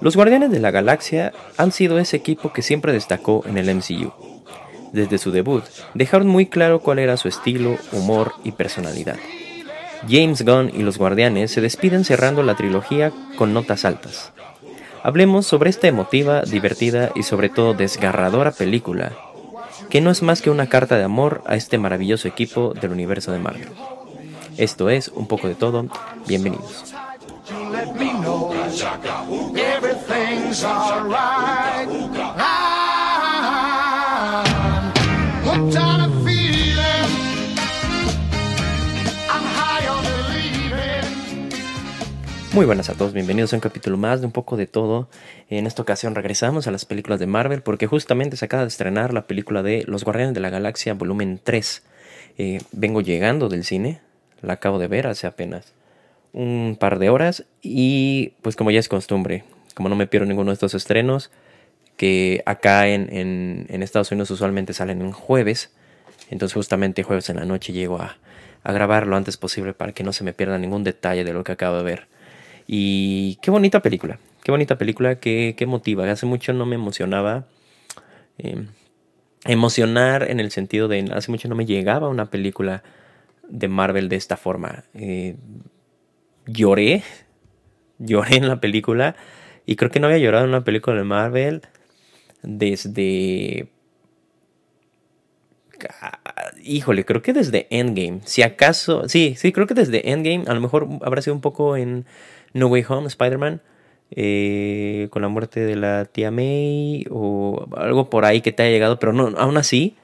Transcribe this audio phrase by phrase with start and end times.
[0.00, 4.12] Los Guardianes de la Galaxia han sido ese equipo que siempre destacó en el MCU.
[4.92, 9.16] Desde su debut, dejaron muy claro cuál era su estilo, humor y personalidad.
[10.08, 14.32] James Gunn y los Guardianes se despiden cerrando la trilogía con notas altas.
[15.02, 19.12] Hablemos sobre esta emotiva, divertida y sobre todo desgarradora película,
[19.88, 23.32] que no es más que una carta de amor a este maravilloso equipo del universo
[23.32, 23.68] de Marvel.
[24.56, 25.86] Esto es un poco de todo,
[26.26, 26.94] bienvenidos.
[42.54, 45.08] Muy buenas a todos, bienvenidos a un capítulo más de un poco de todo.
[45.50, 49.12] En esta ocasión regresamos a las películas de Marvel porque justamente se acaba de estrenar
[49.12, 51.82] la película de Los Guardianes de la Galaxia volumen 3.
[52.38, 54.00] Eh, vengo llegando del cine,
[54.40, 55.74] la acabo de ver hace apenas
[56.32, 60.50] un par de horas y pues como ya es costumbre, como no me pierdo ninguno
[60.50, 61.30] de estos estrenos,
[61.96, 65.74] que acá en, Estados Unidos usualmente salen en jueves,
[66.30, 68.16] entonces justamente jueves en la noche llego a,
[68.64, 71.44] a grabar lo antes posible para que no se me pierda ningún detalle de lo
[71.44, 72.08] que acabo de ver.
[72.66, 76.10] Y qué bonita película, qué bonita película, qué, qué motiva.
[76.10, 77.46] Hace mucho no me emocionaba.
[78.38, 78.68] Em,
[79.44, 82.82] emocionar en el sentido de hace mucho no me llegaba una película
[83.48, 84.84] de Marvel de esta forma.
[84.94, 85.36] Eh,
[86.46, 87.02] lloré,
[87.98, 89.16] lloré en la película
[89.66, 91.62] y creo que no había llorado en una película de Marvel
[92.42, 93.68] desde...
[96.62, 98.20] Híjole, creo que desde Endgame.
[98.24, 99.08] Si acaso...
[99.08, 100.44] Sí, sí, creo que desde Endgame.
[100.46, 102.06] A lo mejor habrá sido un poco en
[102.52, 103.60] No Way Home, Spider-Man.
[104.14, 108.72] Eh, con la muerte de la tía May o algo por ahí que te haya
[108.72, 109.96] llegado, pero no, aún así,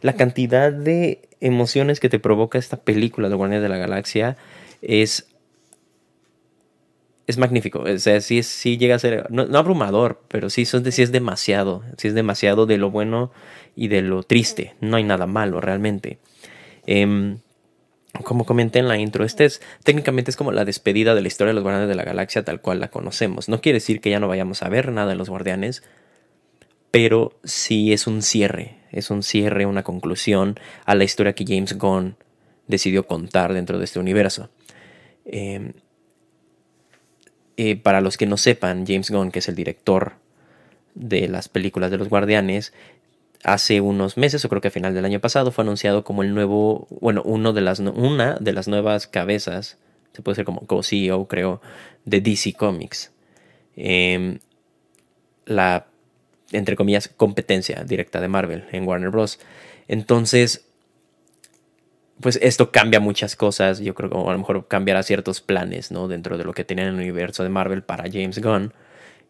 [0.00, 4.36] la cantidad de emociones que te provoca esta película de Guardianes de la Galaxia
[4.80, 5.31] es
[7.26, 7.80] es magnífico.
[7.80, 11.82] O sea, sí, sí llega a ser, no, abrumador, pero sí, son, sí es demasiado.
[11.96, 13.32] Sí es demasiado de lo bueno
[13.76, 14.74] y de lo triste.
[14.80, 16.18] No hay nada malo realmente.
[16.86, 17.38] Em,
[18.24, 21.50] como comenté en la intro, este es técnicamente es como la despedida de la historia
[21.50, 23.48] de los Guardianes de la Galaxia tal cual la conocemos.
[23.48, 25.82] No quiere decir que ya no vayamos a ver nada de los Guardianes,
[26.90, 31.78] pero sí es un cierre, es un cierre, una conclusión a la historia que James
[31.78, 32.16] Gunn
[32.66, 34.50] decidió contar dentro de este universo.
[35.24, 35.72] Eh,
[37.56, 40.14] eh, para los que no sepan, James Gunn, que es el director
[40.94, 42.72] de las películas de los Guardianes,
[43.42, 46.34] hace unos meses, o creo que a final del año pasado, fue anunciado como el
[46.34, 49.78] nuevo, bueno, uno de las, una de las nuevas cabezas,
[50.12, 51.60] se puede decir como co-CEO, creo,
[52.04, 53.12] de DC Comics.
[53.76, 54.38] Em,
[55.46, 55.86] la,
[56.52, 59.40] entre comillas, competencia directa de Marvel en Warner Bros.
[59.88, 60.66] Entonces,
[62.20, 63.80] pues esto cambia muchas cosas.
[63.80, 66.08] Yo creo que a lo mejor cambiará ciertos planes, ¿no?
[66.08, 68.72] Dentro de lo que tenía en el universo de Marvel para James Gunn.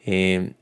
[0.04, 0.52] Eh,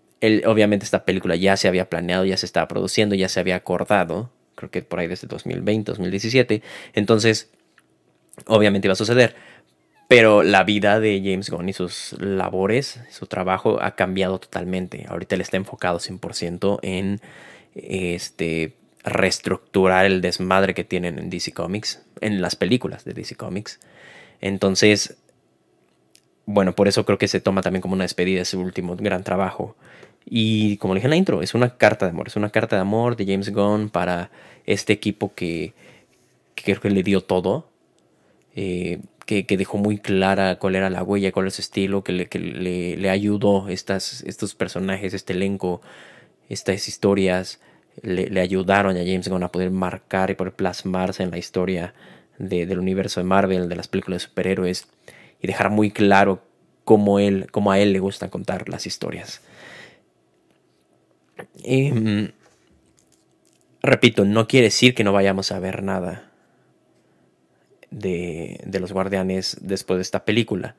[0.46, 4.30] obviamente esta película ya se había planeado, ya se estaba produciendo, ya se había acordado.
[4.54, 6.62] Creo que por ahí desde 2020, 2017.
[6.92, 7.50] Entonces,
[8.46, 9.34] obviamente iba a suceder.
[10.08, 15.06] Pero la vida de James Gunn y sus labores, su trabajo ha cambiado totalmente.
[15.08, 17.20] Ahorita él está enfocado 100% en
[17.74, 18.74] este
[19.04, 23.80] reestructurar el desmadre que tienen en DC Comics, en las películas de DC Comics.
[24.40, 25.16] Entonces,
[26.46, 29.24] bueno, por eso creo que se toma también como una despedida de su último gran
[29.24, 29.76] trabajo.
[30.24, 32.82] Y como dije en la intro, es una carta de amor, es una carta de
[32.82, 34.30] amor de James Gunn para
[34.66, 35.72] este equipo que,
[36.54, 37.68] creo que le dio todo,
[38.54, 42.96] eh, que, dejó muy clara cuál era la huella, cuál era su estilo, que le,
[42.96, 45.80] le, ayudó estas, estos personajes, este elenco,
[46.48, 47.60] estas historias
[48.02, 51.94] le, ayudaron a James Gunn a poder marcar y poder plasmarse en la historia
[52.38, 54.88] del universo de Marvel, de las películas de superhéroes,
[55.42, 56.42] y dejar muy claro
[56.84, 59.42] cómo, él, cómo a él le gusta contar las historias.
[61.62, 62.32] Em,
[63.82, 66.30] repito, no quiere decir que no vayamos a ver nada
[67.90, 70.76] de, de los guardianes después de esta película,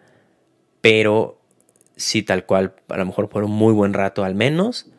[0.81, 1.39] pero
[1.95, 4.90] sí tal cual, a lo mejor por un muy buen rato al menos,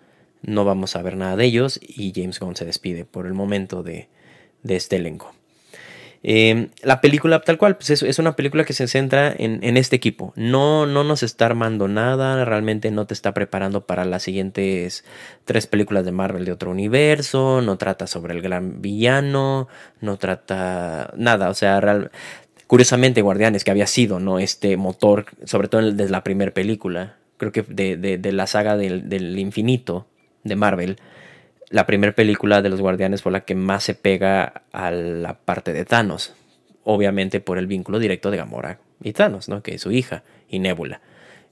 [0.43, 3.83] no vamos a ver nada de ellos y James Gunn se despide por el momento
[3.83, 4.09] de,
[4.67, 5.33] este elenco.
[6.25, 10.33] Em, la película tal cual, pues es, una película que se centra en, este equipo.
[10.37, 15.05] No, no nos está armando nada, realmente no te está preparando para las siguientes
[15.44, 19.67] tres películas de Marvel de otro universo, no trata sobre el gran villano,
[20.00, 21.81] no trata nada, o sea,
[22.69, 24.39] curiosamente Guardianes, que había sido ¿no?
[24.39, 30.06] este motor, sobre todo desde la primera película, creo que de, la saga del infinito,
[30.44, 30.99] de Marvel,
[31.73, 35.73] la primera película de los Guardianes fue la que más se pega a la parte
[35.73, 36.35] de Thanos.
[36.85, 39.62] Obviamente por el vínculo directo de Gamora y Thanos, ¿no?
[39.62, 41.00] Que es su hija y Nebula.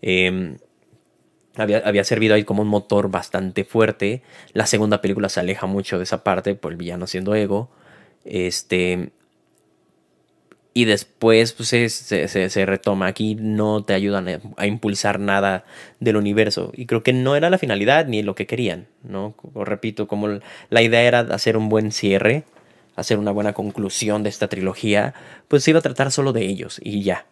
[0.03, 0.59] Em,
[1.57, 4.23] había, servido ahí como un motor bastante fuerte.
[4.53, 7.71] La segunda película se aleja mucho de esa parte, por el villano siendo ego.
[8.25, 9.11] Este.
[10.73, 13.07] Y después pues, se, retoma.
[13.07, 15.65] Aquí no te ayudan a, impulsar nada
[15.99, 16.73] del universo.
[16.75, 18.87] Y creo que no era la finalidad ni lo que querían.
[19.03, 19.35] ¿no?
[19.55, 22.45] repito, como la idea era hacer un buen cierre,
[22.97, 25.15] hacer una buena conclusión de esta trilogía,
[25.49, 27.27] pues se iba a tratar solo de ellos y ya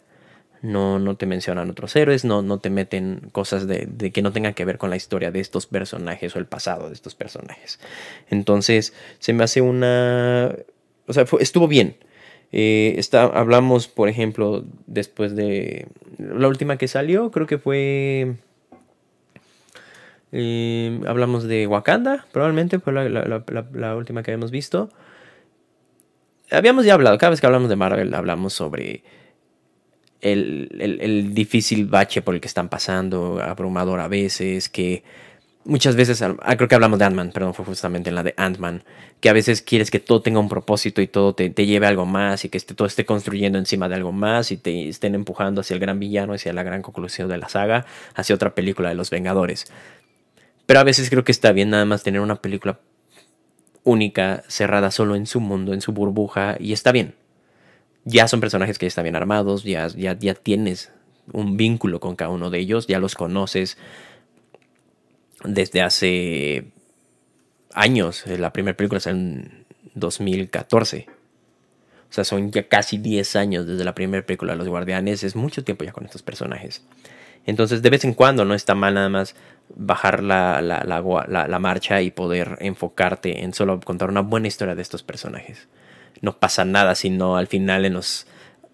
[0.61, 4.53] no, no te mencionan otros héroes, no, no te meten cosas de, que no tengan
[4.53, 7.79] que ver con la historia de estos personajes o el pasado de estos personajes.
[8.29, 10.53] Entonces, se me hace una...
[11.07, 11.95] O sea, estuvo bien.
[12.51, 15.87] Eh, está, hablamos, por ejemplo, después de
[16.17, 18.35] la última que salió, creo que fue...
[20.31, 24.89] Eh, hablamos de Wakanda, probablemente fue la, última que habíamos visto.
[26.51, 29.03] Habíamos ya hablado, cada vez que hablamos de Marvel, hablamos sobre
[30.21, 35.03] el, difícil bache por el que están pasando, abrumador a veces, que
[35.65, 38.83] muchas veces, ah, creo que hablamos de Ant-Man, perdón, fue justamente en la de Ant-Man,
[39.19, 42.05] que a veces quieres que todo tenga un propósito y todo te, lleve a algo
[42.05, 45.73] más y que todo esté construyendo encima de algo más y te estén empujando hacia
[45.73, 47.85] el gran villano, hacia la gran conclusión de la saga,
[48.15, 49.65] hacia otra película de los Vengadores.
[50.65, 52.79] Pero a veces creo que está bien nada más tener una película
[53.83, 57.15] única, cerrada solo en su mundo, en su burbuja, y está bien
[58.05, 60.91] ya son personajes que ya están bien armados, ya, ya, ya tienes
[61.31, 63.77] un vínculo con cada uno de ellos, ya los conoces
[65.43, 66.71] desde hace
[67.73, 68.25] años.
[68.27, 69.65] La primera película es en
[69.95, 71.07] 2014.
[72.09, 75.23] O sea, son ya casi 10 años desde la primera película de Los Guardianes.
[75.23, 76.83] Es mucho tiempo ya con estos personajes.
[77.45, 79.35] Entonces, de vez en cuando no está mal nada más
[79.75, 84.75] bajar la, la, la, la marcha y poder enfocarte en solo contar una buena historia
[84.75, 85.67] de estos personajes
[86.21, 88.27] no pasa nada si no al final en los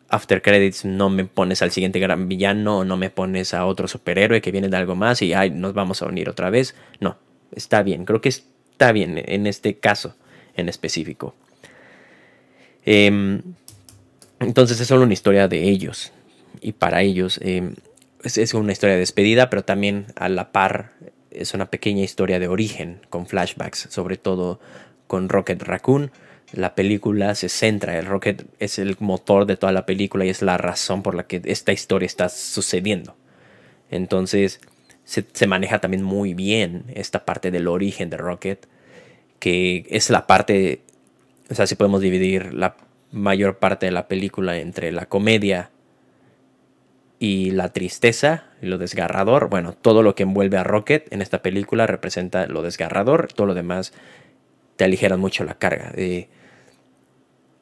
[0.09, 3.87] after credits no me pones al siguiente gran villano o no me pones a otro
[3.87, 6.75] superhéroe que viene de algo más y ay, nos vamos a unir otra vez.
[6.99, 7.17] No,
[7.51, 10.15] está bien, creo que está bien en este caso
[10.55, 11.35] en específico.
[12.85, 13.41] Em,
[14.39, 16.11] entonces es solo una historia de ellos
[16.61, 17.75] y para ellos em,
[18.23, 20.91] es, una historia de despedida, pero también a la par
[21.31, 24.59] es una pequeña historia de origen con flashbacks, sobre todo
[25.07, 26.11] con Rocket Raccoon
[26.55, 30.41] la película se centra, el Rocket es el motor de toda la película y es
[30.41, 33.15] la razón por la que esta historia está sucediendo.
[33.89, 34.59] Entonces
[35.03, 38.67] se, maneja también muy bien esta parte del origen de Rocket,
[39.39, 40.81] que es la parte,
[41.49, 42.75] o sea, si podemos dividir la
[43.11, 45.69] mayor parte de la película entre la comedia
[47.19, 49.49] y la tristeza y lo desgarrador.
[49.49, 53.53] Bueno, todo lo que envuelve a Rocket en esta película representa lo desgarrador, todo lo
[53.53, 53.93] demás
[54.75, 55.91] te aligeran mucho la carga.
[55.91, 56.27] de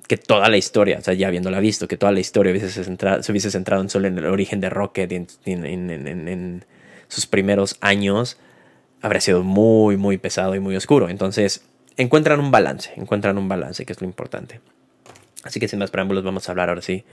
[0.08, 3.52] que toda la historia, o sea, ya habiéndola visto, que toda la historia se hubiese
[3.52, 6.66] centrado en solo en el origen de Rocket y en,
[7.08, 8.38] sus primeros años,
[9.02, 11.10] habría sido muy, muy pesado y muy oscuro.
[11.10, 11.64] Entonces,
[11.96, 14.62] encuentran un balance, encuentran un balance, que es lo importante.
[15.44, 17.04] Así que sin más preámbulos, vamos a hablar ahora sí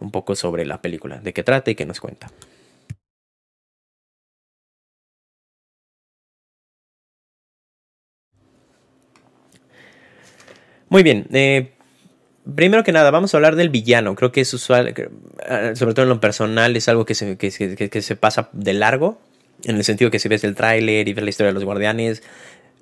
[0.00, 2.30] un poco sobre la película, de qué trata y qué nos cuenta.
[10.88, 11.73] Muy bien, eh,
[12.52, 14.14] primero que nada, vamos a hablar del villano.
[14.14, 14.94] Creo que es usual,
[15.48, 19.20] ah, sobre todo en lo personal, es algo que se, que, se pasa de largo.
[19.64, 22.22] En el sentido que si ves el tráiler y ves la historia de los guardianes,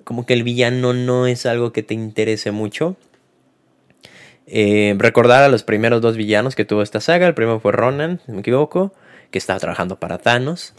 [0.03, 2.97] como que el villano no es algo que te interese mucho.
[4.47, 7.27] Eh, recordar a los primeros dos villanos que tuvo esta saga.
[7.27, 8.93] El primero fue Ronan, si me equivoco,
[9.31, 10.73] que estaba trabajando para Thanos.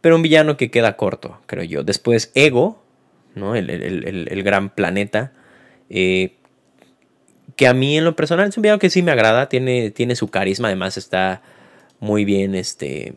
[0.00, 1.82] Pero un villano que queda corto, creo yo.
[1.82, 2.82] Después Ego,
[3.34, 3.54] ¿no?
[3.54, 5.32] el, el, el gran planeta.
[5.90, 6.36] Eh,
[7.56, 10.16] que a mí en lo personal es un video que sí me agrada, tiene, tiene
[10.16, 11.42] su carisma, además está
[12.00, 13.14] muy bien, este,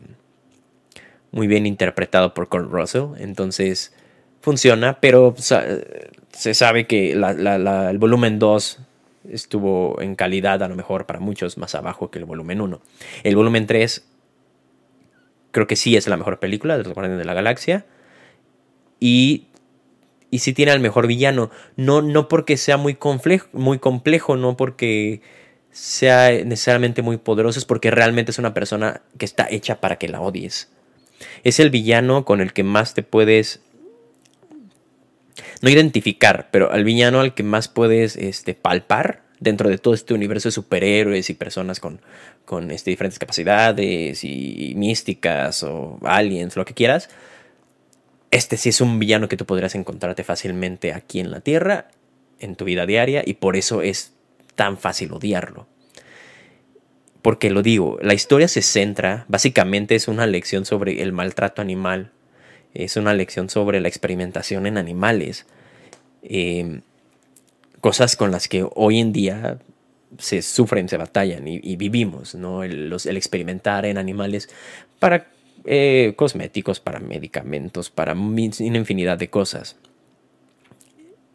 [1.30, 3.94] muy bien interpretado por Kurt Russell, entonces
[4.40, 8.78] funciona, pero se sabe que el volumen 2
[9.30, 12.80] estuvo en calidad a lo mejor para muchos más abajo que el volumen 1.
[13.24, 14.06] El volumen 3
[15.50, 17.84] creo que sí es la mejor película de los Guardianes de la Galaxia
[19.00, 19.47] y
[20.30, 21.50] y si tiene al mejor villano.
[21.76, 25.20] No, no porque sea muy complejo, muy complejo, no porque
[25.70, 30.08] sea necesariamente muy poderoso, es porque realmente es una persona que está hecha para que
[30.08, 30.70] la odies.
[31.44, 33.60] Es el villano con el que más te puedes
[35.62, 40.14] no identificar, pero al villano al que más puedes este, palpar dentro de todo este
[40.14, 42.00] universo de superhéroes y personas con,
[42.44, 47.08] con este, diferentes capacidades y místicas o aliens, lo que quieras
[48.30, 51.88] este sí es un villano que tú podrías encontrarte fácilmente aquí en la Tierra,
[52.40, 54.12] en tu vida diaria, y por eso es
[54.54, 55.66] tan fácil odiarlo.
[57.22, 62.12] Porque lo digo, la historia se centra, básicamente es una lección sobre el maltrato animal
[62.74, 65.46] Es una lección sobre la experimentación en animales.
[66.22, 66.80] Eh,
[67.80, 69.58] cosas con las que hoy en día
[70.18, 72.62] se sufren, se batallan y, vivimos, ¿no?
[72.64, 74.48] El, experimentar en animales
[74.98, 75.28] para
[75.64, 79.76] eh, cosméticos, para medicamentos, para una infinidad de cosas.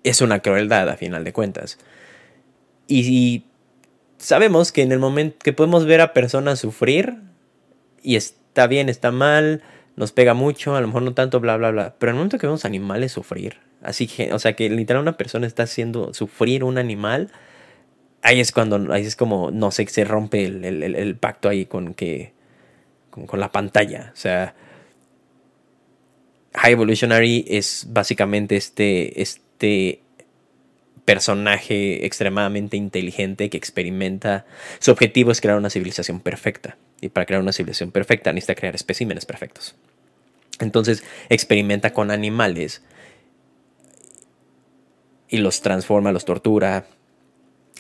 [0.04, 1.78] Es una crueldad a final de cuentas.
[2.88, 3.46] Y,
[4.24, 7.18] sabemos que en el momento que podemos ver a personas sufrir,
[8.02, 9.62] y está bien, está mal,
[9.96, 12.38] nos pega mucho, a lo mejor no tanto, bla, bla, bla, pero en el momento
[12.38, 16.64] que vemos animales sufrir, así que, o sea, que literal una persona está haciendo sufrir
[16.64, 17.32] un animal,
[18.22, 22.34] ahí es cuando, ahí es como, no sé, se rompe el, pacto ahí con que,
[23.14, 24.12] con, la pantalla.
[24.14, 24.56] O sea,
[26.56, 30.02] High Evolutionary es básicamente este, este
[31.06, 34.46] personaje extremadamente inteligente que experimenta.
[34.80, 36.78] Su objetivo es crear una civilización perfecta.
[37.02, 39.76] Y para crear una civilización perfecta necesita crear especímenes perfectos.
[40.60, 42.82] Entonces experimenta con animales
[45.28, 46.86] y los transforma, los tortura,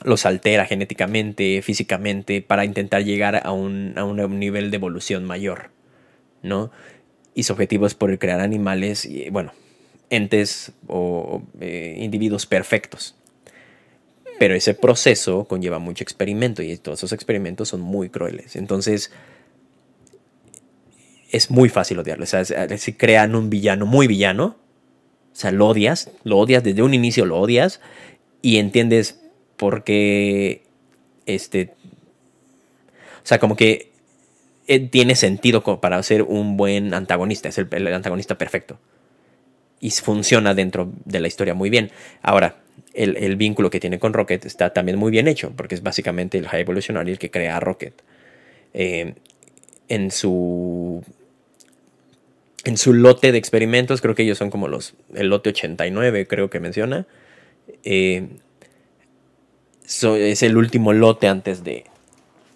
[0.05, 3.93] los altera genéticamente, físicamente, para intentar llegar a un,
[4.39, 5.71] nivel de evolución mayor,
[6.41, 6.71] ¿no?
[7.33, 9.53] Y su objetivo es poder crear animales, y, bueno,
[10.09, 13.15] entes o eh, individuos perfectos.
[14.39, 18.55] Pero ese proceso conlleva mucho experimento y todos esos experimentos son muy crueles.
[18.55, 19.11] Entonces,
[21.31, 22.23] es muy fácil odiarlo.
[22.23, 24.57] O sea, si crean un villano muy villano,
[25.33, 27.81] o sea, lo odias, lo odias desde un inicio, lo odias
[28.43, 29.22] y entiendes
[29.57, 30.63] porque
[31.25, 31.73] este
[33.23, 33.93] o sea como que
[34.67, 38.79] eh, tiene sentido para ser un buen antagonista es el, antagonista perfecto.
[39.81, 41.91] Y funciona dentro de la historia muy bien.
[42.21, 42.61] Ahora
[42.93, 46.47] el, vínculo que tiene con Rocket está también muy bien hecho porque es básicamente el
[46.47, 47.93] High Evolutionary el que crea a Rocket.
[48.73, 49.15] Eh,
[49.89, 51.03] en su
[52.63, 56.49] en su lote de experimentos creo que ellos son como los el lote 89 creo
[56.49, 57.05] que menciona
[57.83, 58.27] eh,
[60.01, 61.85] es el último lote antes de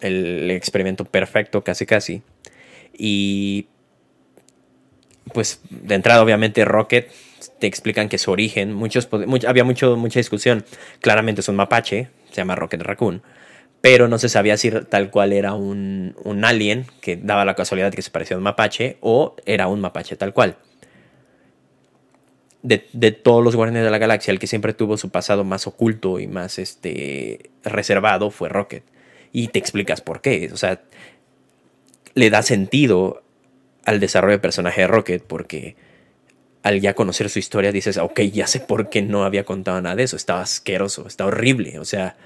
[0.00, 2.22] el experimento perfecto, casi casi.
[2.96, 3.66] Y
[5.32, 7.10] pues de entrada obviamente Rocket
[7.58, 9.08] te explican que su origen, muchos,
[9.46, 10.64] había mucho, mucha discusión,
[11.00, 13.22] claramente es un mapache, se llama Rocket Raccoon,
[13.80, 17.90] pero no se sabía si tal cual era un, un alien que daba la casualidad
[17.90, 20.56] de que se parecía a un mapache o era un mapache tal cual
[22.62, 26.18] de, todos los Guardianes de la Galaxia, el que siempre tuvo su pasado más oculto
[26.20, 28.82] y más este, reservado fue Rocket.
[29.32, 30.50] Y te explicas por qué.
[30.52, 30.80] O sea,
[32.14, 33.22] le da sentido
[33.84, 35.76] al desarrollo de personaje de Rocket porque
[36.62, 39.96] al ya conocer su historia dices, ok, ya sé por qué no había contado nada
[39.96, 40.16] de eso.
[40.16, 41.78] Estaba asqueroso, está horrible.
[41.78, 42.16] O sea,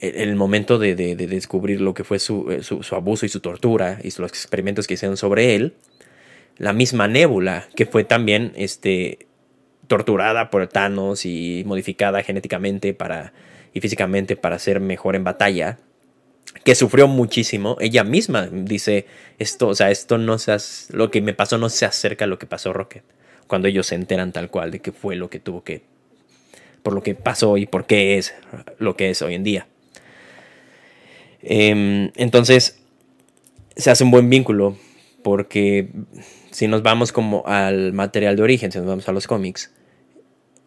[0.00, 4.08] el, momento de, descubrir lo que fue su, su, su, abuso y su tortura y
[4.18, 5.74] los experimentos que hicieron sobre él,
[6.58, 9.26] la misma nébula que fue también este,
[9.86, 13.32] torturada por Thanos y modificada genéticamente para,
[13.74, 15.78] y físicamente para ser mejor en batalla,
[16.64, 17.76] que sufrió muchísimo.
[17.80, 19.06] Ella misma dice
[19.38, 20.56] esto, o sea, esto no se
[20.90, 23.04] lo que me pasó no se acerca a lo que pasó Rocket.
[23.46, 25.82] Cuando ellos se enteran tal cual de que fue lo que tuvo que,
[26.82, 28.34] por lo que pasó y por qué es
[28.78, 29.66] lo que es hoy en día.
[31.42, 32.80] Em, entonces,
[33.76, 34.76] se hace un buen vínculo
[35.22, 35.88] porque
[36.52, 39.72] si nos vamos como al material de origen, si nos vamos a los cómics,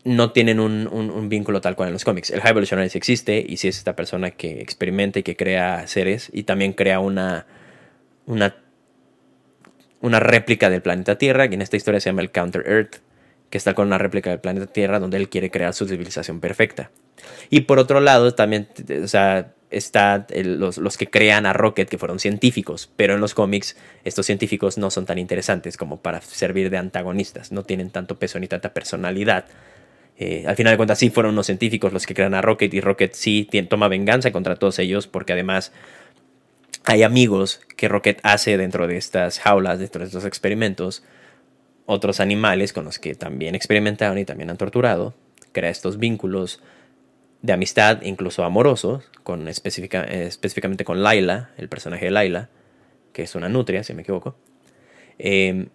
[0.03, 2.29] no tienen un, vínculo tal cual en los cómics.
[2.29, 5.87] El High Evolutionary sí existe y sí es esta persona que experimenta y que crea
[5.87, 7.47] seres y también crea una,
[8.27, 8.55] una,
[10.01, 12.97] una réplica del planeta Tierra, que en esta historia se llama el Counter Earth,
[13.49, 16.91] que está con una réplica del planeta Tierra donde él quiere crear su civilización perfecta.
[17.49, 18.67] Y por otro lado, también,
[19.03, 23.33] o sea, está los, los, que crean a Rocket, que fueron científicos, pero en los
[23.33, 28.17] cómics estos científicos no son tan interesantes como para servir de antagonistas, no tienen tanto
[28.17, 29.45] peso ni tanta personalidad.
[30.17, 32.79] Eh, al final de cuentas sí fueron unos científicos los que crean a Rocket y
[32.79, 35.73] Rocket sí toma venganza contra todos ellos porque además
[36.85, 41.03] hay amigos que Rocket hace dentro de estas jaulas, dentro de estos experimentos,
[41.85, 45.13] otros animales con los que también experimentaron y también han torturado,
[45.51, 46.61] crea estos vínculos
[47.45, 52.49] de amistad, incluso amorosos, con específicamente con Laila, el personaje de Laila,
[53.13, 54.35] que es una nutria, si me equivoco.
[55.19, 55.67] Eh,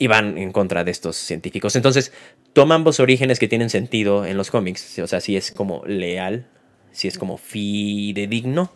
[0.00, 1.76] y van en contra de estos científicos.
[1.76, 2.12] Entonces,
[2.52, 4.98] toma ambos orígenes que tienen sentido en los cómics.
[4.98, 6.46] O sea, si es como leal,
[6.92, 8.72] si es como fidedigno.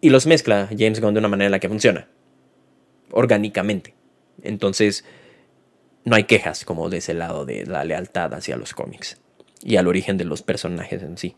[0.00, 2.08] Y los mezcla James Gunn de una manera en la que funciona.
[3.10, 3.94] Orgánicamente.
[4.42, 5.04] Entonces,
[6.04, 9.18] no hay quejas como de ese lado de la lealtad hacia los cómics.
[9.62, 11.36] Y al origen de los personajes en sí.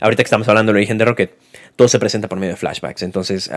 [0.00, 1.34] Ahorita que estamos hablando del origen de Rocket,
[1.74, 3.02] todo se presenta por medio de flashbacks.
[3.02, 3.50] Entonces,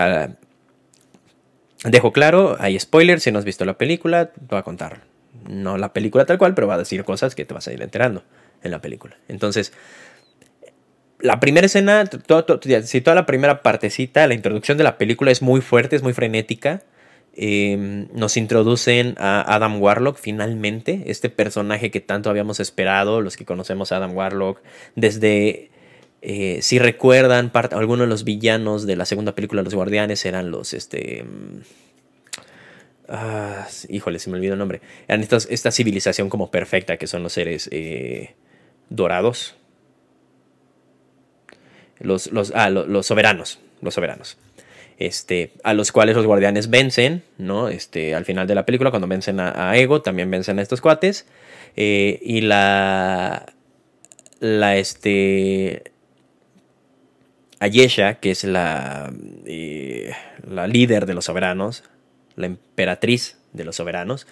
[1.85, 5.01] Dejo claro, hay spoilers, si no has visto la película, te voy a contar.
[5.47, 7.81] No la película tal cual, pero va a decir cosas que te vas a ir
[7.81, 8.23] enterando
[8.63, 9.15] en la película.
[9.29, 9.71] Entonces,
[11.19, 12.05] la primera escena,
[12.83, 16.13] si toda la primera partecita, la introducción de la película es muy fuerte, es muy
[16.13, 16.81] frenética.
[17.41, 23.45] Em, nos introducen a Adam Warlock finalmente, este personaje que tanto habíamos esperado, los que
[23.45, 24.59] conocemos a Adam Warlock,
[24.97, 25.71] desde,
[26.21, 30.73] eh, si recuerdan, algunos de los villanos de la segunda película, Los Guardianes, eran los,
[30.73, 31.23] este...
[31.23, 31.61] Mm,
[33.07, 34.81] ah, híjole, se me olvidó el nombre.
[35.07, 38.35] Eran esta civilización como perfecta, que son los seres eh,
[38.89, 39.55] dorados.
[41.99, 44.37] Los, los, ah, los soberanos, los soberanos
[44.99, 47.69] este, a los cuales los guardianes vencen, ¿no?
[47.69, 51.25] Este, al final de la película, cuando vencen a, Ego, también vencen a estos cuates.
[51.75, 53.45] Eh, y la.
[54.41, 55.83] La este.
[57.59, 59.11] Ayesha, que es la.
[59.45, 60.11] Eh,
[60.45, 61.85] la líder de los soberanos,
[62.35, 64.27] la emperatriz de los soberanos.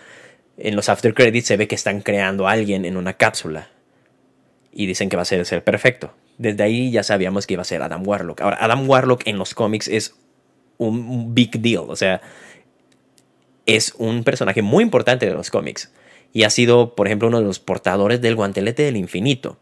[0.57, 3.69] En los after credits se ve que están creando a alguien en una cápsula.
[4.74, 6.13] Y dicen que va a ser el ser perfecto.
[6.38, 8.41] Desde ahí ya sabíamos que iba a ser Adam Warlock.
[8.41, 10.15] Ahora, Adam Warlock en los cómics es
[10.77, 11.86] un big deal.
[11.88, 12.22] O sea,
[13.65, 15.91] es un personaje muy importante de los cómics.
[16.34, 19.57] Y ha sido, por ejemplo, uno de los portadores del guantelete del infinito.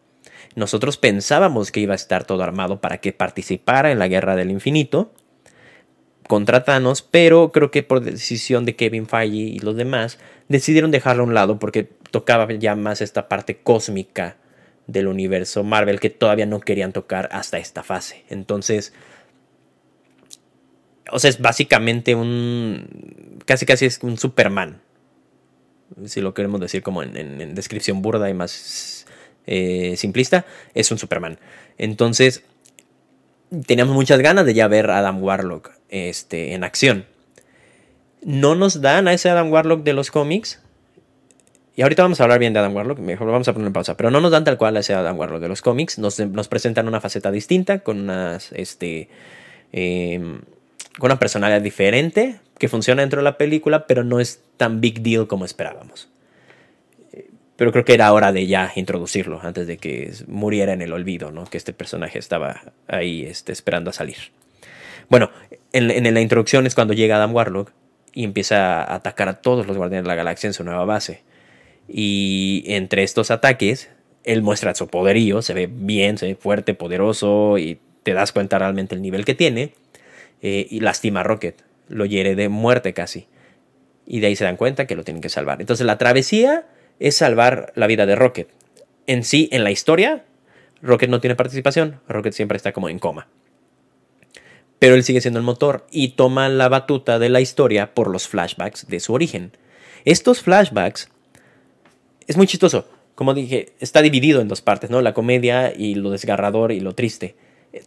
[0.55, 4.51] Nosotros pensábamos que iba a estar todo armado para que participara en la guerra del
[4.51, 5.11] infinito
[6.27, 10.17] contra Thanos, pero creo que por decisión de Kevin Feige y los demás
[10.47, 14.37] decidieron dejarlo a un lado porque tocaba ya más esta parte cósmica
[14.87, 18.23] del universo Marvel que todavía no querían tocar hasta esta fase.
[18.29, 18.93] Entonces,
[21.11, 23.39] o sea, es básicamente un.
[23.45, 24.81] Casi casi es un Superman.
[26.05, 29.05] Si lo queremos decir como en, descripción burda y más
[29.45, 31.37] eh, simplista, es un Superman.
[31.77, 32.43] Entonces,
[33.67, 37.05] teníamos muchas ganas de ya ver a Adam Warlock este, en acción.
[38.23, 40.59] No nos dan a ese Adam Warlock de los cómics.
[41.75, 43.97] Y ahorita vamos a hablar bien de Adam Warlock, mejor vamos a poner en pausa.
[43.97, 45.99] Pero no nos dan tal cual a ese Adam Warlock de los cómics.
[45.99, 48.51] Nos, nos presentan una faceta distinta, con unas.
[48.53, 49.09] Este,
[49.71, 50.41] em,
[50.97, 55.01] con una personalidad diferente que funciona dentro de la película, pero no es tan big
[55.01, 56.09] deal como esperábamos.
[57.55, 61.31] Pero creo que era hora de ya introducirlo antes de que muriera en el olvido,
[61.31, 61.45] ¿no?
[61.45, 64.17] Que este personaje estaba ahí este, esperando a salir.
[65.09, 65.29] Bueno,
[65.71, 67.71] en, en, la introducción es cuando llega Adam Warlock
[68.13, 71.23] y empieza a atacar a todos los Guardianes de la Galaxia en su nueva base.
[71.87, 73.89] Y entre estos ataques,
[74.23, 78.59] él muestra su poderío, se ve bien, se ve fuerte, poderoso y te das cuenta
[78.59, 79.73] realmente el nivel que tiene.
[80.41, 83.27] Eh, y lastima a Rocket, lo hiere de muerte casi.
[84.05, 85.61] Y de ahí se dan cuenta que lo tienen que salvar.
[85.61, 86.67] Entonces la travesía
[86.99, 88.49] es salvar la vida de Rocket.
[89.07, 90.25] En sí, en la historia,
[90.81, 93.27] Rocket no tiene participación, Rocket siempre está como en coma.
[94.79, 98.27] Pero él sigue siendo el motor y toma la batuta de la historia por los
[98.27, 99.51] flashbacks de su origen.
[100.03, 101.09] Estos flashbacks
[102.27, 102.87] es muy chistoso.
[103.15, 105.01] Como dije, está dividido en dos partes, ¿no?
[105.01, 107.35] La comedia y lo desgarrador y lo triste.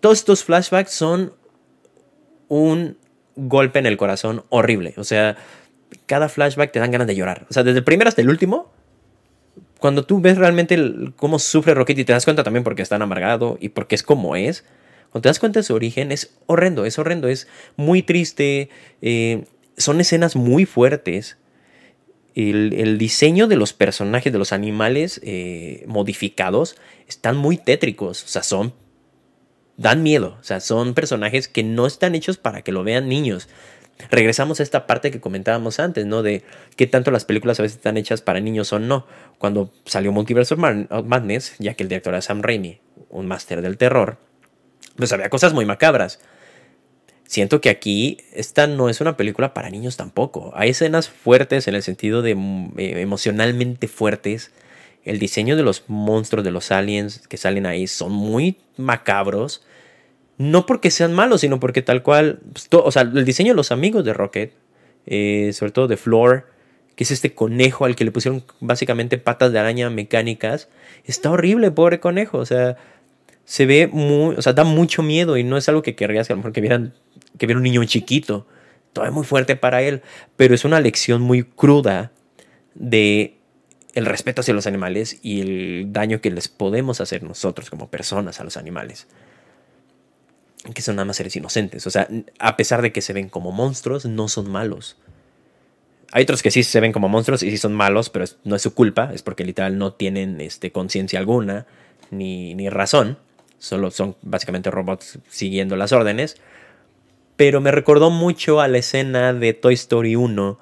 [0.01, 1.35] Todos estos flashbacks son
[2.49, 2.97] un
[3.37, 4.95] golpe en el corazón horrible.
[4.97, 5.37] O sea,
[6.07, 7.47] cada flashback te dan ganas de llorar.
[7.49, 8.73] O sea, desde el primero hasta el último,
[9.79, 10.77] cuando tú ves realmente
[11.17, 14.35] cómo sufre Rocket y te das cuenta también porque está amargado y porque es como
[14.35, 14.65] es,
[15.11, 18.69] cuando te das cuenta de su origen, es horrendo, es horrendo, es muy triste.
[19.01, 19.45] Eh,
[19.77, 21.39] son escenas muy fuertes.
[22.35, 26.77] El, diseño de los personajes, de los animales eh, modificados,
[27.09, 28.23] están muy tétricos.
[28.23, 28.75] O sea, son
[29.79, 30.37] dan miedo.
[30.39, 33.49] O sea, son personajes que no están hechos para que lo vean niños.
[34.11, 36.23] Regresamos a esta parte que comentábamos antes, ¿no?
[36.23, 36.45] De
[36.77, 39.07] qué tanto las películas a veces están hechas para niños o no.
[39.39, 40.61] Cuando salió Multiverse of
[41.05, 44.19] Madness, ya que el director era Sam Raimi, un máster del terror,
[44.97, 46.21] pues había cosas muy macabras.
[47.27, 50.53] Siento que aquí esta no es una película para niños tampoco.
[50.55, 54.53] Hay escenas fuertes en el sentido de mm, eh, emocionalmente fuertes.
[55.05, 59.63] El diseño de los monstruos, de los aliens que salen ahí son muy macabros
[60.39, 63.73] no porque sean malos, sino porque tal cual, pues, o sea, el diseño de los
[63.73, 64.55] amigos de Rocket,
[65.07, 66.47] eh, sobre todo de Floor,
[66.95, 70.69] que es este conejo al que le pusieron básicamente patas de araña mecánicas,
[71.05, 72.77] está horrible, pobre conejo, o sea,
[73.45, 76.35] se ve muy, o sea, da mucho miedo y no es algo que querrías que
[76.35, 76.95] a que vieran,
[77.37, 78.47] que viera un niño chiquito,
[78.93, 80.03] todavía muy fuerte para él,
[80.37, 82.13] pero es una lección muy cruda
[82.75, 83.35] de
[83.95, 88.39] el respeto hacia los animales y el daño que les podemos hacer nosotros como personas
[88.39, 89.09] a los animales
[90.75, 91.87] que son nada más seres inocentes.
[91.87, 94.97] O sea, a pesar de que se ven como monstruos, no son malos.
[96.13, 98.63] Hay otros que sí se ven como monstruos y sí son malos, pero no es
[98.63, 101.67] su culpa, es porque literal no tienen este, conciencia alguna
[102.11, 103.19] ni, ni razón.
[103.59, 106.37] Solo son básicamente robots siguiendo las órdenes.
[107.37, 110.59] pero me recordó mucho a la escena de Toy Story 1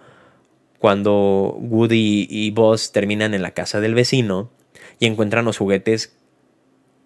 [0.78, 4.50] cuando Woody y Buzz terminan en la casa del vecino
[4.98, 6.14] y encuentran los juguetes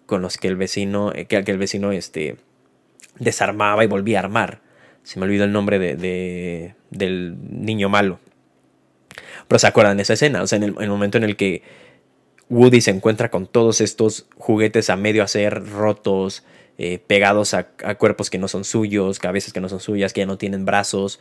[0.05, 2.35] con los que el vecino, eh, que, el vecino este,
[3.19, 4.61] desarmaba y volvía a armar.
[5.03, 8.19] Se me olvidó el nombre de, del niño malo.
[9.47, 11.63] Pero se acuerdan de esa escena, o sea, en el, momento en el que
[12.49, 16.43] Woody se encuentra con todos estos juguetes a medio hacer, rotos,
[16.77, 17.63] eh, pegados a,
[17.97, 21.19] cuerpos que no son suyos, cabezas que no son suyas, que ya no tienen brazos.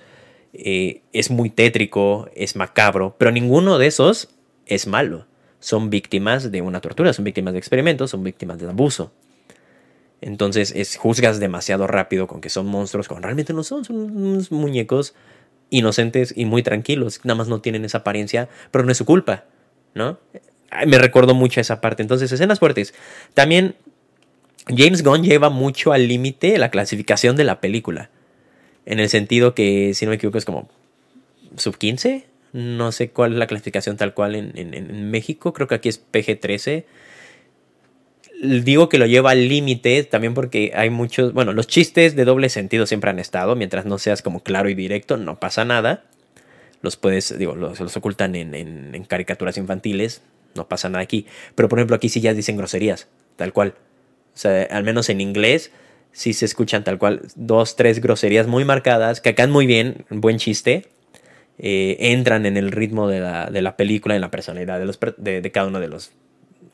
[0.52, 4.28] Eh, es muy tétrico, es macabro, pero ninguno de esos
[4.66, 5.26] es malo.
[5.58, 9.12] Son víctimas de una tortura, son víctimas de experimentos, son víctimas de abuso.
[10.20, 14.52] Entonces es, juzgas demasiado rápido con que son monstruos, cuando realmente no son, son unos
[14.52, 15.14] muñecos
[15.70, 19.44] inocentes y muy tranquilos, nada más no tienen esa apariencia, pero no es su culpa,
[19.94, 20.18] ¿no?
[20.86, 22.02] Me recuerdo mucho esa parte.
[22.02, 22.94] Entonces, escenas fuertes.
[23.34, 23.74] También
[24.68, 28.10] James Gunn lleva mucho al límite la clasificación de la película.
[28.86, 30.68] En el sentido que, si no me equivoco, es como
[31.56, 32.26] sub 15.
[32.52, 35.52] No sé cuál es la clasificación tal cual en, en México.
[35.52, 36.84] Creo que aquí es PG-13
[38.40, 42.48] digo que lo lleva al límite también porque hay muchos, bueno, los chistes de doble
[42.48, 46.04] sentido siempre han estado, mientras no seas como claro y directo, no pasa nada.
[46.82, 50.22] Los puedes, digo, los, los ocultan en, en, caricaturas infantiles,
[50.54, 51.26] no pasa nada aquí.
[51.54, 53.74] Pero por ejemplo aquí sí ya dicen groserías, tal cual.
[54.34, 55.72] O sea, al menos en inglés
[56.12, 60.38] sí se escuchan tal cual dos, tres groserías muy marcadas, que acá muy bien, buen
[60.38, 60.88] chiste.
[61.62, 64.98] Eh, entran en el ritmo de la, de la, película, en la personalidad de, los,
[65.18, 66.12] de, de cada uno de los,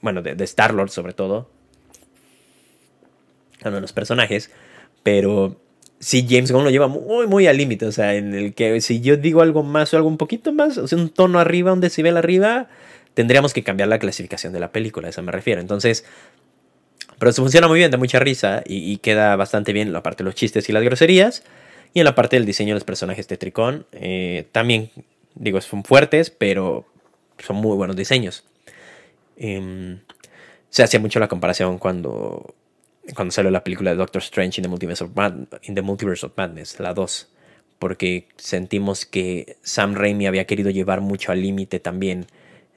[0.01, 1.51] bueno, de, de Star-Lord sobre todo
[3.64, 4.51] uno de los personajes,
[5.03, 5.57] pero
[5.99, 9.01] si James Gunn lo lleva muy, muy al límite, o sea, en el que si
[9.01, 11.81] yo digo algo más o algo un poquito más, o sea, un tono arriba, un
[11.81, 12.69] decibel arriba,
[13.14, 15.61] tendríamos que cambiar la clasificación de la película, a eso me refiero.
[15.61, 16.05] Entonces,
[17.19, 20.27] pero eso funciona muy bien, da mucha risa y, queda bastante bien la parte de
[20.27, 21.42] los chistes y las groserías.
[21.95, 24.90] Y en la parte del diseño de los personajes de Tricón, eh, también,
[25.35, 26.85] digo, son fuertes, pero
[27.38, 28.45] son muy buenos diseños.
[29.38, 30.01] Em,
[30.69, 32.55] se hacía mucho la comparación cuando
[33.14, 35.11] cuando salió la película de Doctor Strange in the Multiverse of,
[35.62, 37.29] in the Multiverse of Madness, la 2,
[37.79, 42.27] porque sentimos que Sam Raimi había querido llevar mucho al límite también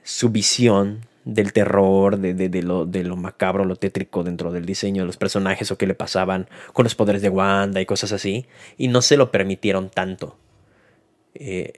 [0.03, 5.03] su visión del terror, de, de, lo, de, lo, macabro, lo tétrico dentro del diseño
[5.03, 8.45] de los personajes o qué le pasaban con los poderes de Wanda y cosas así,
[8.77, 10.37] y no se lo permitieron tanto.
[11.35, 11.73] Eh,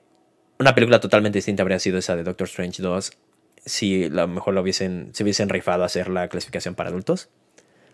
[0.59, 3.11] una película totalmente distinta habría sido esa de Doctor Strange 2
[3.65, 7.29] si a lo mejor lo hubiesen, se hubiesen rifado a hacer la clasificación para adultos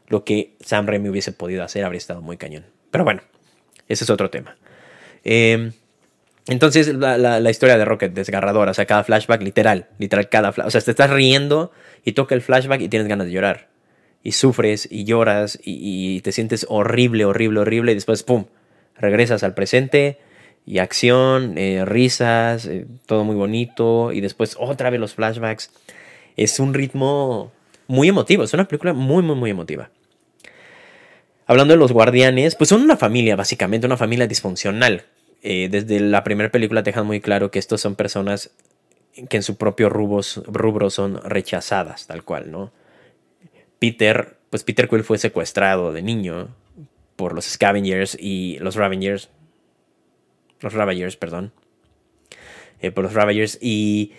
[0.07, 2.65] lo que Sam Raimi hubiese podido hacer habría estado muy cañón.
[2.91, 3.21] Pero bueno,
[3.87, 4.57] ese es otro tema.
[5.23, 5.73] Em,
[6.47, 10.67] entonces, la, historia de Rocket, desgarradora, o sea, cada flashback, literal, literal, cada flashback.
[10.67, 11.71] O sea, te estás riendo
[12.05, 13.67] y toca el flashback y tienes ganas de llorar.
[14.23, 17.91] Y sufres y lloras y, te sientes horrible, horrible, horrible.
[17.91, 18.45] Y después, ¡pum!
[18.97, 20.19] Regresas al presente
[20.65, 24.13] y acción, eh, risas, eh, todo muy bonito.
[24.13, 25.69] Y después otra vez los flashbacks.
[26.37, 27.51] Es un ritmo
[27.87, 29.89] muy emotivo, es una película muy, muy, muy emotiva.
[31.47, 35.05] Hablando de los guardianes, pues son una familia, básicamente, una familia disfuncional.
[35.41, 38.51] Eh, desde la primera película te dejan muy claro que estos son personas
[39.29, 42.71] que en su propio rubro son rechazadas, tal cual, ¿no?
[43.79, 46.49] Peter, pues Peter Quill fue secuestrado de niño
[47.15, 49.29] por los Scavengers y los Ravengers.
[50.59, 51.51] Los Ravagers, perdón.
[52.81, 54.13] Eh, por los Ravagers y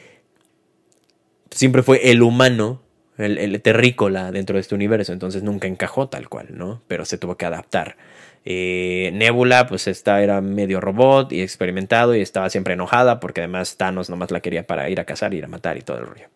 [1.50, 2.82] siempre fue el humano
[3.18, 6.82] el, terrícola dentro de este universo, entonces nunca encajó tal cual, ¿no?
[6.86, 7.96] Pero se tuvo que adaptar.
[8.44, 13.76] Eh, Nebula, pues esta era medio robot y experimentado y estaba siempre enojada porque además
[13.76, 16.28] Thanos nomás la quería para ir a cazar, ir a matar y todo el rollo.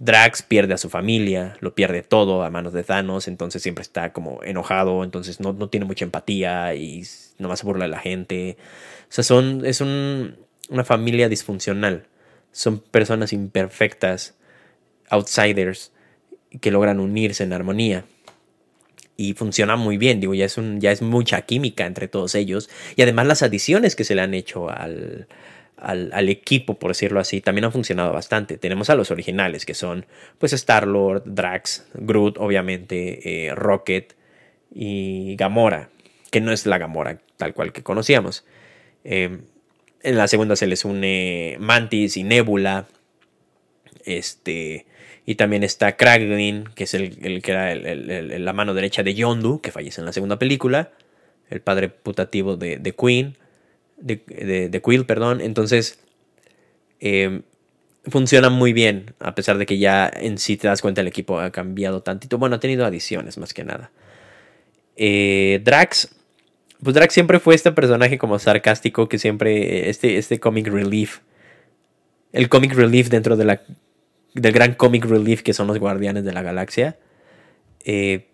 [0.00, 4.12] Drax pierde a su familia, lo pierde todo a manos de Thanos, entonces siempre está
[4.12, 7.04] como enojado, entonces no, tiene mucha empatía y
[7.38, 8.56] nomás se burla de la gente.
[9.02, 12.06] O sea, son, es una familia disfuncional,
[12.50, 14.34] son personas imperfectas,
[15.10, 15.92] outsiders,
[16.60, 18.04] que logran unirse en armonía.
[19.16, 22.68] Y funciona muy bien, digo, ya es, ya es mucha química entre todos ellos.
[22.96, 25.28] Y además las adiciones que se le han hecho al,
[25.76, 28.58] al, equipo, por decirlo así, también han funcionado bastante.
[28.58, 30.06] Tenemos a los originales, que son
[30.38, 34.16] pues Star-Lord, Drax, Groot, obviamente, eh, Rocket
[34.74, 35.90] y Gamora,
[36.30, 38.44] que no es la Gamora tal cual que conocíamos.
[39.04, 39.38] Eh,
[40.02, 42.86] en la segunda se les une Mantis y Nebula.
[44.04, 44.86] Este.
[45.26, 49.70] Y también está Kraglin, que es el, que era la mano derecha de Yondu, que
[49.70, 50.92] fallece en la segunda película.
[51.48, 53.36] El padre putativo de, de Queen.
[53.96, 54.16] De,
[54.70, 55.40] de, Quill, perdón.
[55.40, 55.98] Entonces,
[57.00, 57.40] eh,
[58.06, 59.14] funciona muy bien.
[59.18, 62.38] A pesar de que ya en sí te das cuenta el equipo ha cambiado tantito.
[62.38, 63.90] Bueno, ha tenido adiciones más que nada.
[64.96, 66.14] Eh, Drax,
[66.82, 71.20] pues Drax siempre fue este personaje como sarcástico que siempre, este, este comic relief,
[72.32, 73.62] el comic relief dentro de la,
[74.34, 76.98] del gran comic relief que son los Guardianes de la Galaxia.
[77.84, 78.28] Eh,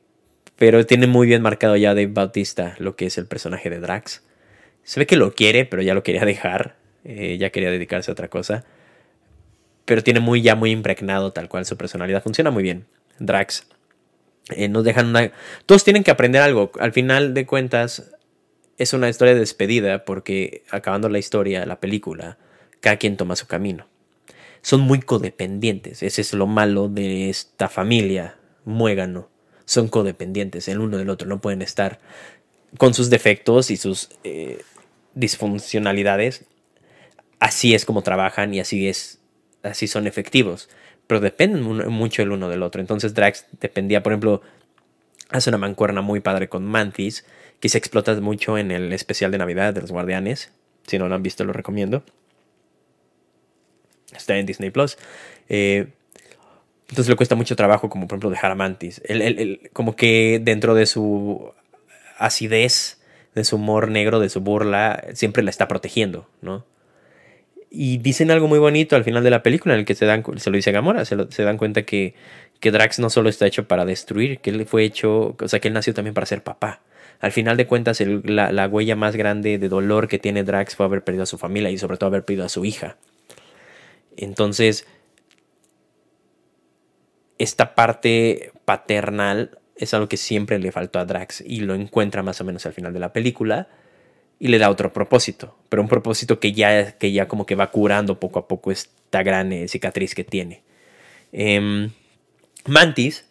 [0.57, 4.23] pero tiene muy bien marcado ya Dave Bautista lo que es el personaje de Drax.
[4.83, 6.77] Se ve que lo quiere, pero ya lo quería dejar.
[7.05, 8.65] Eh, ya quería dedicarse a otra cosa.
[9.85, 12.23] Pero tiene muy ya muy impregnado tal cual su personalidad.
[12.23, 12.87] Funciona muy bien.
[13.19, 13.67] Drax.
[14.51, 15.33] Eh, nos dejan una...
[15.67, 16.73] Todos tienen que aprender algo.
[16.79, 18.13] Al final de cuentas,
[18.79, 22.39] es una historia de despedida porque acabando la historia, la película,
[22.81, 23.87] cada quien toma su camino.
[24.63, 29.29] Son muy codependientes, ese es lo malo de esta familia, muégano.
[29.65, 32.01] Son codependientes el uno del otro, no pueden estar
[32.79, 34.63] con sus defectos y sus eh,
[35.15, 36.45] disfuncionalidades.
[37.39, 39.21] Así es como trabajan y así es,
[39.63, 40.69] así son efectivos,
[41.07, 42.81] pero dependen mucho el uno del otro.
[42.81, 44.43] Entonces Drax dependía, por ejemplo,
[45.31, 47.25] hace una mancuerna muy padre con Mantis,
[47.61, 50.53] que se explota mucho en el especial de Navidad de los Guardianes.
[50.87, 52.03] Si no lo han visto, lo recomiendo.
[54.15, 54.99] Está en Disney Plus.
[55.49, 55.89] Eh,
[56.89, 59.01] entonces le cuesta mucho trabajo, como por ejemplo, dejar a Mantis.
[59.73, 61.53] como que dentro de su
[62.19, 63.01] acidez,
[63.35, 66.65] de su humor negro, de su burla, siempre la está protegiendo, ¿no?
[67.71, 70.25] Y dicen algo muy bonito al final de la película, en el que se, dan,
[70.39, 72.15] se lo dice Gamora, se, dan cuenta que,
[72.59, 75.69] que Drax no solo está hecho para destruir, que él fue hecho, o sea, que
[75.69, 76.81] él nació también para ser papá
[77.21, 81.05] al final de cuentas la, huella más grande de dolor que tiene Drax fue haber
[81.05, 82.97] perdido a su familia y sobre todo haber perdido a su hija.
[84.25, 84.87] Entonces,
[87.39, 92.41] esta parte paternal es algo que siempre le faltó a Drax y lo encuentra más
[92.41, 93.69] o menos al final de la película
[94.39, 97.71] y le da otro propósito, pero un propósito que ya, que ya como que va
[97.71, 100.63] curando poco a poco esta gran eh, cicatriz que tiene.
[101.33, 101.91] Em,
[102.67, 103.25] Mantis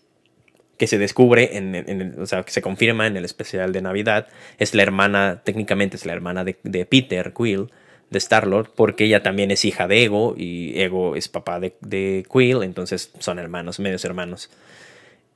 [0.80, 4.74] que se descubre, en, o sea, que se confirma en el especial de Navidad, es
[4.74, 7.70] la hermana, técnicamente es la hermana de, Peter Quill,
[8.10, 12.64] de Star-Lord, porque ella también es hija de Ego y Ego es papá de, Quill,
[12.64, 14.50] entonces son hermanos, medios hermanos.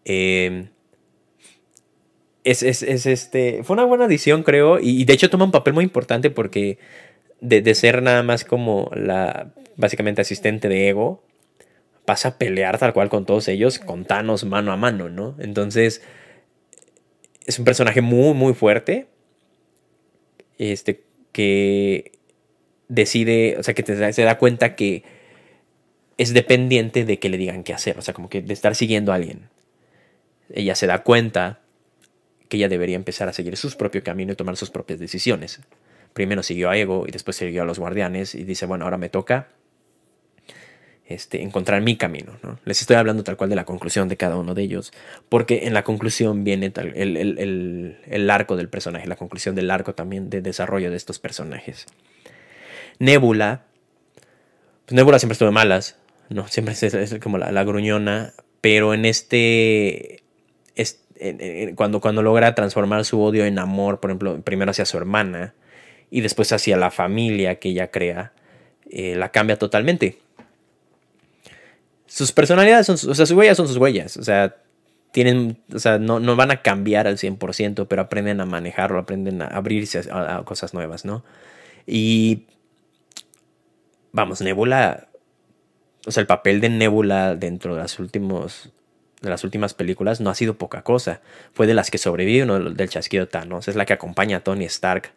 [0.06, 0.68] Eh,
[2.44, 6.30] es, este, fue una buena adición, creo, y, de hecho toma un papel muy importante
[6.30, 6.78] porque
[7.40, 11.24] de, de ser nada más como la, básicamente asistente de Ego,
[12.06, 15.36] pasa a pelear tal cual con todos ellos, con Thanos mano a mano, ¿no?
[15.40, 16.02] Entonces,
[17.46, 19.08] es un personaje muy, muy fuerte.
[20.58, 22.13] Este, que
[22.88, 25.04] decide, o sea, que se da cuenta que
[26.18, 29.12] es dependiente de que le digan qué hacer, o sea, como que de estar siguiendo
[29.12, 29.50] a alguien.
[30.54, 31.62] Ella se da cuenta
[32.50, 35.62] que ella debería empezar a seguir su propio camino y tomar sus propias decisiones.
[36.14, 39.10] Primero siguió a Ego y después siguió a los guardianes y dice, bueno, ahora me
[39.10, 39.48] toca
[41.06, 42.38] este, encontrar mi camino.
[42.44, 42.60] ¿no?
[42.66, 44.94] Les estoy hablando tal cual de la conclusión de cada uno de ellos,
[45.30, 50.42] porque en la conclusión viene el, arco del personaje, la conclusión del arco también de
[50.42, 51.88] desarrollo de estos personajes.
[53.00, 53.64] Nebula,
[54.86, 55.98] pues Nebula siempre estuvo malas,
[56.30, 56.48] ¿no?
[56.48, 60.24] siempre es, como la, gruñona, pero en este,
[61.76, 65.54] cuando, cuando logra transformar su odio en amor, por ejemplo, primero hacia su hermana
[66.10, 68.34] y después hacia la familia que ella crea,
[68.90, 70.20] eh, la cambia totalmente
[72.14, 74.56] sus personalidades son, o sea, sus huellas son sus huellas, o sea,
[75.12, 79.42] tienen, o sea, no, no van a cambiar al 100%, pero aprenden a manejarlo, aprenden
[79.42, 81.24] a abrirse a, cosas nuevas, ¿no?
[81.88, 82.46] Y,
[84.14, 85.10] vamos, Nebula,
[86.06, 88.72] o sea, el papel de Nebula dentro de las, últimos,
[89.22, 91.20] de las últimas películas no ha sido poca cosa.
[91.52, 95.12] Fue de las que sobreviven del chasquido Thanos, es la que acompaña a Tony Stark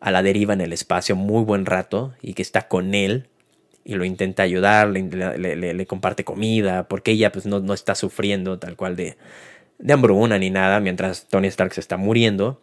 [0.00, 3.28] a la deriva en el espacio muy buen rato y que está con él
[3.84, 8.96] y lo intenta ayudar, le, comparte comida, porque ella pues no, está sufriendo tal cual
[8.96, 9.16] de,
[9.78, 12.62] de hambruna ni nada, mientras Tony Stark se está muriendo.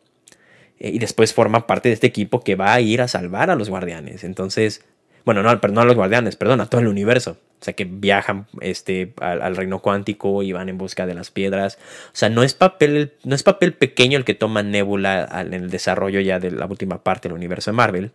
[0.79, 3.55] Eh, y después forma parte de este equipo que va a ir a salvar a
[3.55, 4.23] los guardianes.
[4.23, 4.85] Entonces,
[5.25, 7.37] bueno, no, no a los guardianes, perdón, a todo el universo.
[7.59, 11.79] O sea, que viajan este, al, reino cuántico y van en busca de las piedras.
[12.07, 15.71] O sea, no es papel, no es papel pequeño el que toma Nebula en el
[15.71, 18.11] desarrollo ya de la última parte del universo de Marvel.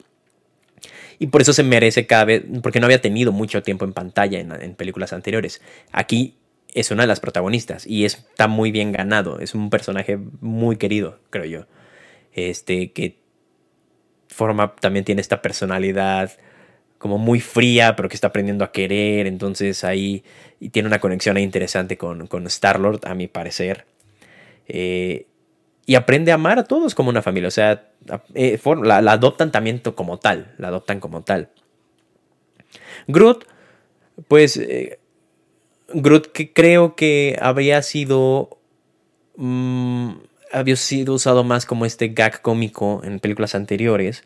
[1.19, 4.39] Y por eso se merece cada vez, porque no había tenido mucho tiempo en pantalla
[4.39, 5.61] en, películas anteriores.
[5.91, 6.37] Aquí
[6.73, 9.41] es una de las protagonistas y está muy bien ganado.
[9.41, 11.67] Es un personaje muy querido, creo yo.
[12.33, 13.19] Este, que
[14.29, 16.31] forma, también tiene esta personalidad
[17.01, 19.27] como muy fría, pero que está aprendiendo a querer.
[19.27, 20.23] Entonces ahí
[20.61, 23.87] y tiene una conexión interesante con, con Star-Lord, a mi parecer.
[24.69, 25.27] Eh,
[25.87, 27.49] y aprende a amar a todos como una familia.
[27.49, 27.89] O sea,
[28.35, 31.49] eh, la, adoptan también como tal, la adoptan como tal.
[33.09, 33.47] Groot,
[34.29, 35.01] pues eh,
[35.89, 38.59] Groot que creo que habría sido
[39.37, 40.11] mm,
[40.53, 44.23] había sido usado más como este gag cómico en películas anteriores,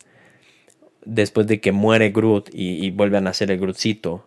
[1.04, 4.26] después de que muere Groot y, vuelve a nacer el Grootcito.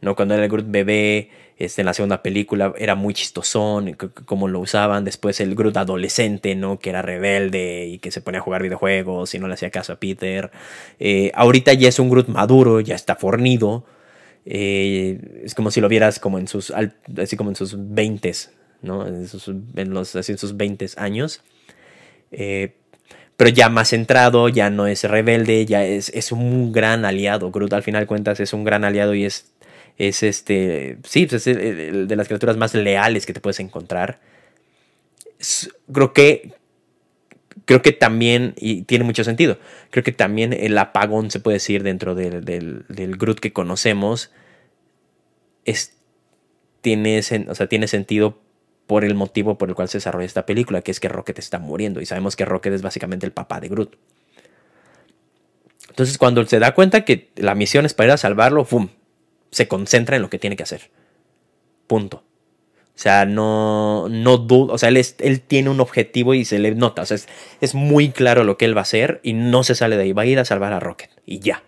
[0.00, 0.14] ¿no?
[0.14, 4.60] Cuando era el Groot bebé, este, en la segunda película era muy chistosón, como lo
[4.60, 5.04] usaban.
[5.04, 6.78] Después el Groot adolescente, ¿no?
[6.78, 9.94] Que era rebelde y que se ponía a jugar videojuegos y no le hacía caso
[9.94, 10.50] a Peter.
[10.98, 13.84] Eh, ahorita ya es un Groot maduro, ya está fornido.
[14.44, 18.32] Eh, es como si lo vieras como en sus, así como en sus 20,
[18.82, 19.06] ¿no?
[19.06, 21.42] En, los, así en sus 20 años.
[22.30, 22.74] Eh,
[23.36, 27.50] pero ya más centrado, ya no es rebelde, ya es, es un gran aliado.
[27.50, 29.52] Groot al final cuentas es un gran aliado y es
[29.98, 31.56] es este, sí, pues, es
[32.08, 34.20] de las criaturas más leales que te puedes encontrar.
[35.92, 36.52] creo que,
[37.64, 39.58] creo que también, y tiene mucho sentido,
[39.90, 44.30] creo que también el apagón, se puede decir, dentro del, del, Groot que conocemos,
[45.64, 45.94] es,
[46.82, 48.38] tiene, o sea, tiene sentido
[48.86, 51.58] por el motivo por el cual se desarrolla esta película, que es que Rocket está
[51.58, 53.96] muriendo, y sabemos que Rocket es básicamente el papá de Groot.
[55.88, 58.66] Entonces, cuando se da cuenta que la misión es para ir a salvarlo,
[59.50, 60.90] se concentra en lo que tiene que hacer.
[61.86, 62.22] Punto.
[62.96, 66.74] O sea, no, no duda, o sea, él, él, tiene un objetivo y se le
[66.74, 67.18] nota, o sea,
[67.60, 70.12] es, muy claro lo que él va a hacer y no se sale de ahí,
[70.14, 71.62] va a ir a salvar a Rocket y ya.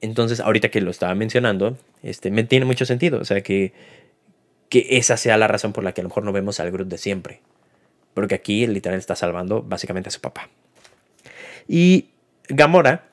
[0.00, 3.74] Entonces, ahorita que lo estaba mencionando, este, me tiene mucho sentido, o sea, que,
[4.68, 6.88] que esa sea la razón por la que a lo mejor no vemos al Groot
[6.88, 7.40] de siempre.
[8.14, 10.48] Porque aquí literal está salvando básicamente a su papá.
[11.68, 12.10] Y
[12.48, 13.08] Gamora,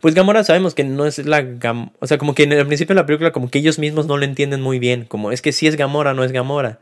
[0.00, 1.92] pues Gamora sabemos que no es la Gamora.
[1.98, 4.16] O sea, como que en el principio de la película, como que ellos mismos no
[4.16, 5.04] lo entienden muy bien.
[5.04, 6.80] Como es que si es Gamora, no es Gamora.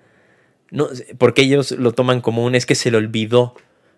[0.71, 3.55] No, porque ellos lo toman como un es que se le olvidó.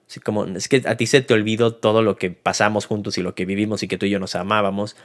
[0.09, 3.23] Así como es que a ti se te olvidó todo lo que pasamos juntos y
[3.23, 4.97] lo que vivimos y que tú y yo nos amábamos.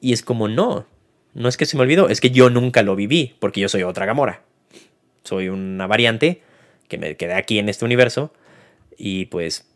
[0.00, 0.86] Y es como no.
[1.34, 3.82] No es que se me olvidó, es que yo nunca lo viví, porque yo soy
[3.82, 4.42] otra Gamora.
[5.24, 6.42] Soy una variante
[6.88, 8.32] que me quedé aquí en este universo.
[8.96, 9.66] Y pues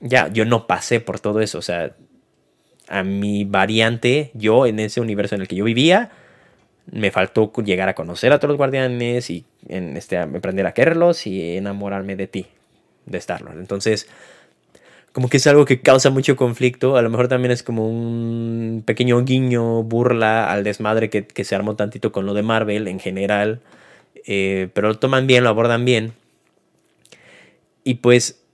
[0.00, 1.58] ya, yo no pasé por todo eso.
[1.58, 1.94] O sea,
[2.88, 6.10] a mi variante, yo en ese universo en el que yo vivía,
[6.90, 11.26] me faltó llegar a conocer a todos los guardianes y en este, aprender a quererlos
[11.26, 12.46] y enamorarme de ti,
[13.06, 13.58] de Star-Lord.
[13.58, 14.08] Entonces,
[15.18, 16.96] como que es algo que causa mucho conflicto.
[16.96, 21.74] A lo mejor también es como un pequeño guiño, burla al desmadre que, se armó
[21.74, 23.60] tantito con lo de Marvel en general.
[24.28, 26.12] Eh, pero lo toman bien, lo abordan bien.
[27.82, 28.44] Y pues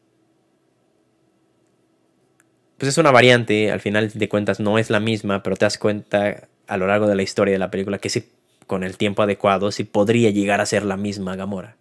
[2.79, 5.77] pues es una variante, al final de cuentas no es la misma, pero te das
[5.77, 8.31] cuenta a lo largo de la historia de la película que sí,
[8.67, 11.77] con el tiempo adecuado, sí podría llegar a ser la misma Gamora.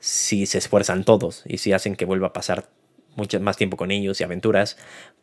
[0.00, 2.70] Si se esfuerzan todos y si hacen que vuelva a pasar
[3.16, 4.76] mucho más tiempo con ellos y aventuras,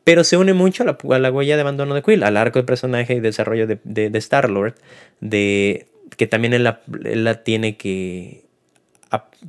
[0.04, 3.13] pero se une mucho a la, huella de abandono de Quill, al arco de personaje
[3.15, 4.76] y desarrollo de, de, Star-Lord,
[5.21, 8.45] de que también él la, tiene que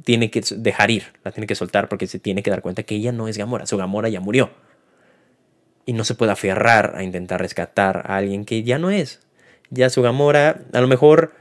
[0.04, 2.94] tiene que dejar ir, la tiene que soltar porque se tiene que dar cuenta que
[2.94, 4.50] ella no es Gamora, su Gamora ya murió
[5.86, 9.20] y no se puede aferrar a intentar rescatar a alguien que ya no es.
[9.70, 11.32] Ya su Gamora, a lo mejor.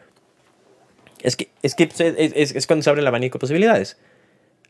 [1.21, 3.97] Es que, es, que es, cuando se abre el abanico de posibilidades.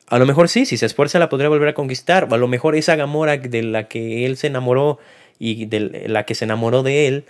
[0.07, 2.27] A lo mejor sí, si se esfuerza la podría volver a conquistar.
[2.29, 4.99] O a lo mejor esa Gamora de la que él se enamoró
[5.39, 7.25] y de la que se enamoró de él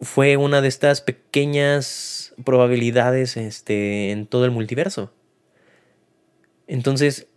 [0.00, 5.12] fue una de estas pequeñas probabilidades este, en todo el multiverso.
[6.66, 7.28] Entonces,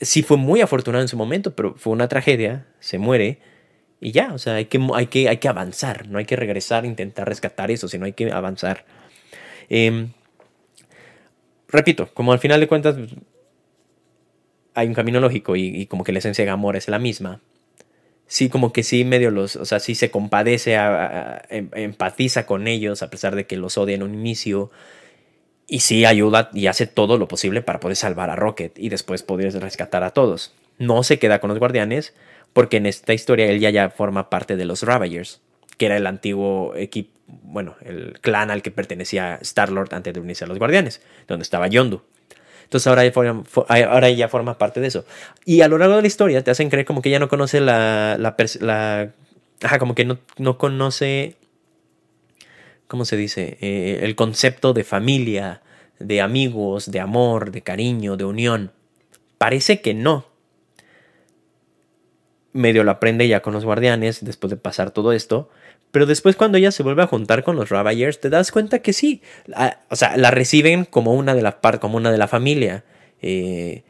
[0.00, 3.38] sí fue muy afortunado en su momento, pero fue una tragedia, se muere
[4.00, 6.86] y ya, o sea, hay que, hay que, hay que avanzar, no hay que regresar
[6.86, 8.84] intentar rescatar eso, sino hay que avanzar.
[9.68, 10.12] Em,
[11.68, 12.96] repito, como al final de cuentas
[14.80, 17.40] hay un camino lógico y, como que la esencia de amor es la misma,
[18.26, 20.74] sí como que sí medio los, o sea, sí se compadece,
[21.50, 24.70] em, empatiza con ellos a pesar de que los odia en un inicio,
[25.66, 29.22] y sí ayuda y hace todo lo posible para poder salvar a Rocket y después
[29.22, 30.52] poder rescatar a todos.
[30.78, 32.12] No se queda con los guardianes
[32.52, 35.40] porque en esta historia él ya, ya forma parte de los Ravagers,
[35.78, 37.12] que era el antiguo equipo,
[37.44, 41.68] bueno, el clan al que pertenecía Star-Lord antes de unirse a los guardianes, donde estaba
[41.68, 42.02] Yondu.
[42.70, 43.04] Entonces ahora
[44.10, 45.04] ya, forma, parte de eso.
[45.44, 47.60] Y a lo largo de la historia te hacen creer como que ya no conoce
[47.60, 48.16] la...
[48.16, 49.12] la, la
[49.62, 51.36] ajá, como que no, no conoce
[52.90, 53.56] ¿cómo se dice?
[53.60, 55.62] Eh, el concepto de familia,
[56.00, 58.72] de amigos, de amor, de cariño, de unión.
[59.38, 60.26] Parece que no.
[62.52, 65.50] Medio lo aprende ya con los guardianes después de pasar todo esto.
[65.90, 68.92] Pero después cuando ella se vuelve a juntar con los Ravagers, te das cuenta que
[68.92, 69.22] sí.
[69.88, 72.84] o sea, la reciben como una de la, como una de la familia.
[73.22, 73.82] Eh,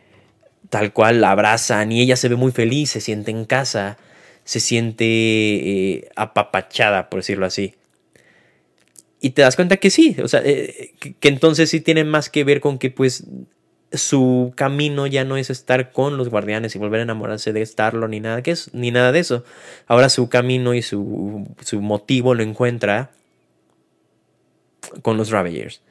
[0.70, 3.98] tal cual la abrazan y ella se ve muy feliz, se siente en casa,
[4.44, 7.74] se siente eh, apapachada, por decirlo así.
[9.20, 12.44] Y te das cuenta que sí, o sea, eh, que, entonces sí tiene más que
[12.44, 13.24] ver con que pues
[13.92, 18.06] su camino ya no es estar con los guardianes y volver a enamorarse de Starlo
[18.08, 19.44] ni nada, que es, ni nada de eso.
[19.86, 23.10] Ahora su camino y su, su motivo lo encuentra
[25.02, 25.82] con los Ravagers.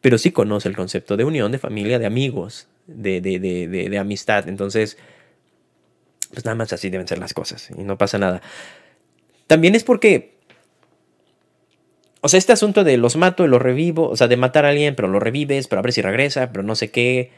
[0.00, 3.98] Pero sí conoce el concepto de unión, de familia, de amigos, de, de, de, de,
[3.98, 4.48] amistad.
[4.48, 4.96] Entonces,
[6.32, 8.40] pues nada más así deben ser las cosas y no pasa nada.
[9.48, 10.38] También es porque
[12.20, 14.70] o sea, este asunto de los mato y los revivo, o sea, de matar a
[14.70, 17.30] alguien, pero lo revives, pero a ver si regresa, pero no sé qué.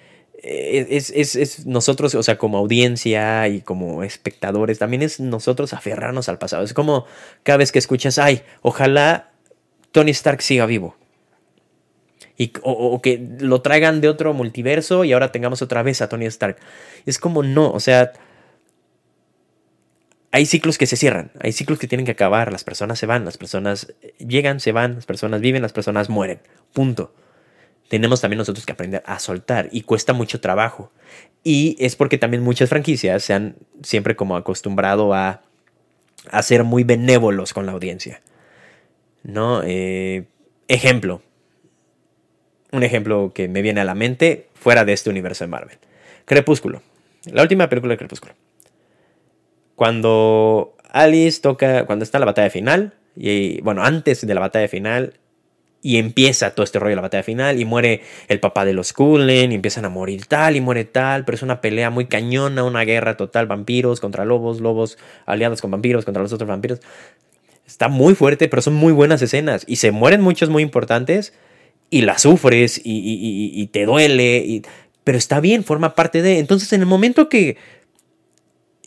[0.42, 5.74] Eh, es, es, es, nosotros, o sea, como audiencia y como espectadores, también es nosotros
[5.74, 6.64] aferrarnos al pasado.
[6.64, 7.04] Es como
[7.42, 9.32] cada vez que escuchas, ay, ojalá
[9.92, 10.96] Tony Stark siga vivo.
[12.38, 16.24] Y, o, que lo traigan de otro multiverso y ahora tengamos otra vez a Tony
[16.26, 16.56] Stark.
[17.04, 18.12] Es como no, o sea,
[20.32, 23.26] hay ciclos que se cierran, hay ciclos que tienen que acabar, las personas se van,
[23.26, 26.40] las personas llegan, se van, las personas viven, las personas mueren.
[26.72, 27.12] Punto
[27.90, 30.92] tenemos también nosotros que aprender a soltar y cuesta mucho trabajo.
[31.42, 35.42] Y es porque también muchas franquicias se han siempre como acostumbrado a,
[36.42, 38.22] ser muy benévolos con la audiencia.
[39.24, 39.62] ¿No?
[39.64, 40.26] Eh,
[40.68, 41.20] ejemplo.
[42.70, 45.78] Un ejemplo que me viene a la mente fuera de este universo de Marvel.
[46.26, 46.82] Crepúsculo.
[47.24, 48.34] La última película de Crepúsculo.
[49.74, 54.68] Cuando Alice toca, cuando está en la batalla final, y bueno, antes de la batalla
[54.68, 55.14] final,
[55.82, 58.92] y empieza todo este rollo de la batalla final y muere el papá de los
[58.92, 62.64] Cullen y empiezan a morir tal y muere tal, pero es una pelea muy cañona,
[62.64, 66.80] una guerra total, vampiros contra lobos, lobos aliados con vampiros contra los otros vampiros.
[67.66, 71.32] Está muy fuerte, pero son muy buenas escenas y se mueren muchos muy importantes
[71.88, 74.62] y la sufres y, te duele, y,
[75.02, 76.38] pero está bien, forma parte de...
[76.38, 77.56] Entonces en el momento que...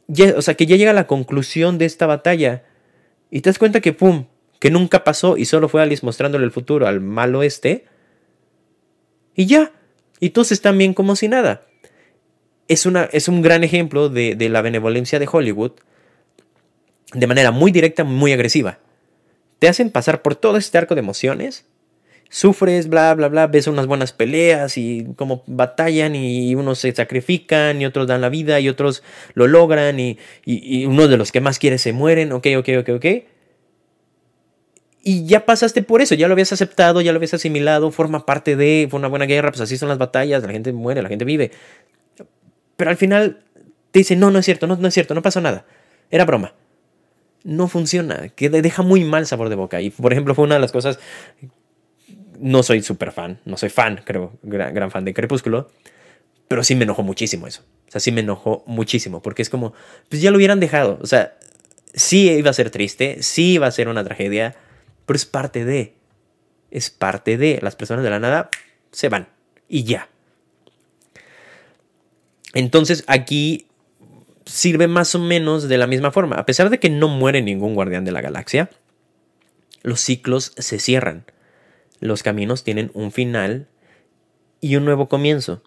[0.07, 2.63] Ya, o sea, que ya llega la conclusión de esta batalla
[3.31, 4.25] y te das cuenta que, ¡pum!,
[4.64, 7.84] que nunca pasó y solo fue Alice mostrándole el futuro al mal oeste.
[9.36, 9.74] Y ya.
[10.22, 11.66] Y todos están bien como si nada.
[12.70, 15.74] Es, una, es un gran ejemplo de, de la benevolencia de Hollywood
[17.14, 18.80] de manera muy directa, muy agresiva.
[19.59, 21.66] Te hacen pasar por todo este arco de emociones.
[22.30, 27.82] Sufres, bla, bla, bla, ves unas buenas peleas y como batallan y unos se sacrifican
[27.82, 29.03] y otros dan la vida y otros
[29.34, 32.70] lo logran y, y, y uno de los que más quiere se mueren, ok, ok,
[32.80, 33.05] ok, ok
[35.06, 38.56] y ya pasaste por eso, ya lo habías aceptado, ya lo habías asimilado, forma parte
[38.56, 41.26] de, fue una buena guerra, pues así son las batallas, la gente muere, la gente
[41.26, 41.51] vive.
[42.78, 43.41] Pero al final
[43.91, 45.66] te dicen, no, no es cierto, no, no es cierto, no pasó nada,
[46.10, 46.54] era broma.
[47.43, 49.82] No funciona, que deja muy mal sabor de boca.
[49.82, 50.97] Y por ejemplo, fue una de las cosas,
[52.39, 55.70] no soy súper fan, no soy fan, creo, gran, gran fan de Crepúsculo,
[56.47, 57.64] pero sí me enojó muchísimo eso.
[57.89, 59.74] O sea, sí me enojó muchísimo, porque es como,
[60.08, 60.97] pues ya lo hubieran dejado.
[61.01, 61.34] O sea,
[61.93, 64.56] sí iba a ser triste, sí iba a ser una tragedia,
[65.06, 65.95] pero es parte de.
[66.72, 67.60] Es parte de.
[67.62, 68.49] Las personas de la nada
[68.91, 69.28] se van.
[69.68, 70.10] Y ya.
[72.54, 73.68] Entonces aquí
[74.45, 76.36] sirve más o menos de la misma forma.
[76.36, 78.70] A pesar de que no muere ningún guardián de la galaxia,
[79.82, 81.26] los ciclos se cierran.
[81.99, 83.68] Los caminos tienen un final
[84.62, 85.64] y un nuevo comienzo.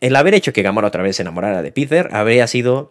[0.00, 2.90] El haber hecho que Gamora otra vez se enamorara de Peter habría sido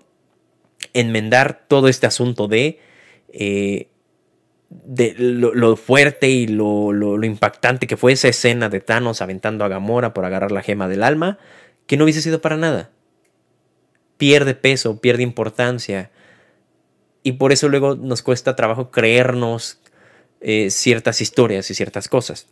[0.94, 2.80] enmendar todo este asunto de
[3.32, 3.91] eh,
[4.72, 10.14] de lo, fuerte y lo, impactante que fue esa escena de Thanos aventando a Gamora
[10.14, 11.38] por agarrar la gema del alma,
[11.88, 12.90] que no hubiese sido para nada.
[14.16, 16.10] Pierde peso, pierde importancia.
[17.22, 19.82] Y por eso luego nos cuesta trabajo creernos
[20.40, 22.48] eh, ciertas historias y ciertas cosas.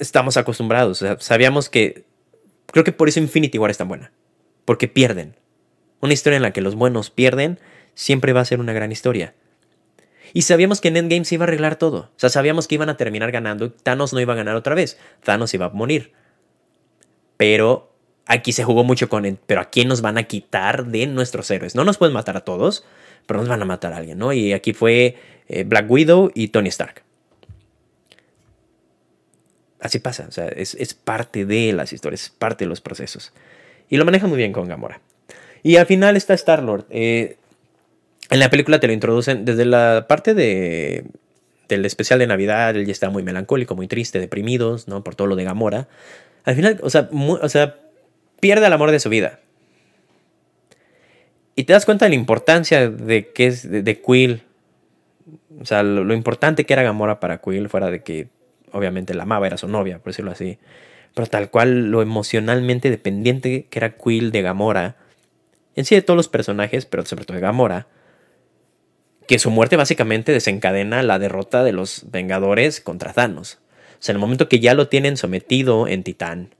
[0.00, 2.04] Estamos acostumbrados, sabíamos que...
[2.66, 4.10] Creo que por eso Infinity War es tan buena.
[4.64, 5.36] Porque pierden.
[6.00, 7.60] Una historia en la que los buenos pierden
[7.94, 9.34] siempre va a ser una gran historia.
[10.32, 11.98] Y sabíamos que en Endgame se iba a arreglar todo.
[11.98, 14.98] O sea, sabíamos que iban a terminar ganando Thanos no iba a ganar otra vez.
[15.24, 16.12] Thanos iba a morir.
[17.36, 17.92] Pero
[18.26, 19.38] aquí se jugó mucho con...
[19.46, 21.74] Pero ¿a quién nos van a quitar de nuestros héroes?
[21.74, 22.84] No nos pueden matar a todos,
[23.26, 24.32] pero nos van a matar a alguien, ¿no?
[24.32, 25.16] Y aquí fue
[25.48, 27.02] eh, Black Widow y Tony Stark.
[29.80, 30.26] Así pasa.
[30.28, 33.32] O sea, es, es parte de las historias, es parte de los procesos.
[33.88, 35.00] Y lo maneja muy bien con Gamora.
[35.62, 36.86] Y al final está Star-Lord.
[36.90, 37.38] Eh,
[38.30, 41.04] en la película te lo introducen desde la parte de,
[41.68, 45.02] del especial de Navidad, él ya está muy melancólico, muy triste, deprimidos, ¿no?
[45.02, 45.88] Por todo lo de Gamora.
[46.44, 47.76] Al final, o sea, o sea
[48.38, 49.40] pierde el amor de su vida.
[51.56, 54.42] Y te das cuenta de la importancia de que es de, Quill.
[55.60, 58.28] O sea, lo, importante que era Gamora para Quill, fuera de que
[58.72, 60.58] obviamente la amaba, era su novia, por decirlo así.
[61.14, 64.96] Pero tal cual lo emocionalmente dependiente que era Quill de Gamora.
[65.74, 67.88] En sí de todos los personajes, pero sobre todo de Gamora
[69.30, 73.60] que su muerte básicamente desencadena la derrota de los Vengadores contra Thanos.
[74.00, 76.56] sea, en el momento que ya lo tienen sometido en Titán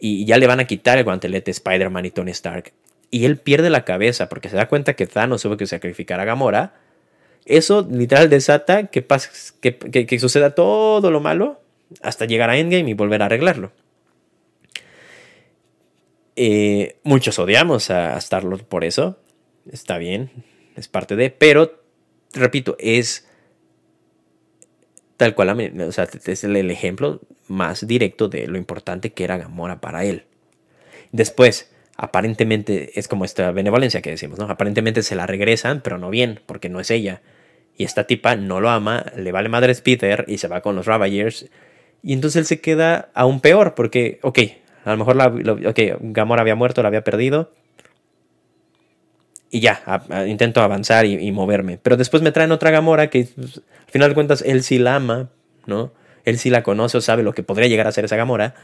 [0.00, 2.72] y ya le van a quitar el guantelete Spider-Man y Tony Stark,
[3.10, 6.24] y él pierde la cabeza porque se da cuenta que Thanos tuvo que sacrificar a
[6.24, 6.72] Gamora,
[7.44, 9.06] eso literal desata que,
[9.60, 11.60] que, que, suceda todo lo malo
[12.00, 13.72] hasta llegar a Endgame y volver a arreglarlo.
[16.34, 19.18] Eh, muchos odiamos a, a Star-Lord por eso.
[19.70, 20.30] Está bien,
[20.76, 21.30] es parte de.
[21.30, 21.82] Pero,
[22.32, 23.28] repito, es
[25.16, 25.50] tal cual,
[25.80, 30.24] o sea, es el ejemplo más directo de lo importante que era Gamora para él.
[31.12, 34.46] Después, aparentemente, es como esta benevolencia que decimos, ¿no?
[34.46, 37.22] Aparentemente se la regresan, pero no bien, porque no es ella.
[37.76, 40.86] Y esta tipa no lo ama, le vale madre Peter y se va con los
[40.86, 41.48] Ravagers.
[42.02, 44.38] Y entonces él se queda aún peor, porque, ok,
[44.84, 45.32] a lo mejor la,
[46.00, 47.52] Gamora había muerto, la había perdido.
[49.54, 51.78] Y ya, intento avanzar y, moverme.
[51.80, 54.96] Pero después me traen otra Gamora que, pues, al final de cuentas, él sí la
[54.96, 55.30] ama,
[55.66, 55.92] ¿no?
[56.24, 58.56] Él sí la conoce o sabe lo que podría llegar a ser esa Gamora.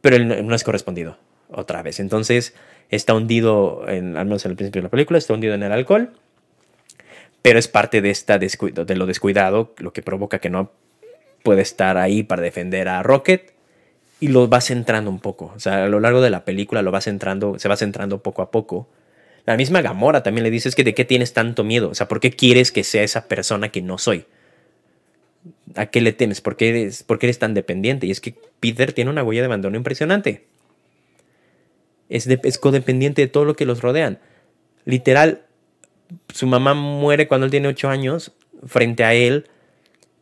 [0.00, 1.18] Pero él no es correspondido
[1.50, 2.00] otra vez.
[2.00, 2.54] Entonces
[2.88, 5.72] está hundido, en, al menos en el principio de la película, está hundido en el
[5.72, 6.12] alcohol
[7.42, 10.70] pero es parte de, esta descuido, de lo descuidado, lo que provoca que no
[11.42, 13.52] puede estar ahí para defender a Rocket
[14.20, 15.52] y lo va centrando un poco.
[15.54, 18.42] O sea, a lo largo de la película lo va centrando, se va centrando poco
[18.42, 18.88] a poco.
[19.48, 22.20] La misma Gamora también le dice, que de qué tienes tanto miedo, o sea, ¿por
[22.20, 24.26] qué quieres que sea esa persona que no soy?
[25.74, 26.42] ¿A qué le temes?
[26.42, 28.06] ¿Por qué eres, por qué eres tan dependiente?
[28.06, 30.44] Y es que Peter tiene una huella de abandono impresionante.
[32.10, 34.18] Es, es codependiente de todo lo que los rodean.
[34.84, 35.46] Literal,
[36.28, 38.32] su mamá muere cuando él tiene 8 años
[38.66, 39.46] frente a él.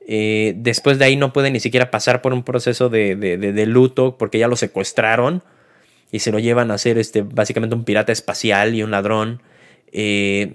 [0.06, 4.38] Eh, después de ahí no puede ni siquiera pasar por un proceso de, luto porque
[4.38, 5.42] ya lo secuestraron
[6.10, 9.42] y se lo llevan a ser este, básicamente un pirata espacial y un ladrón.
[9.92, 10.54] Eh,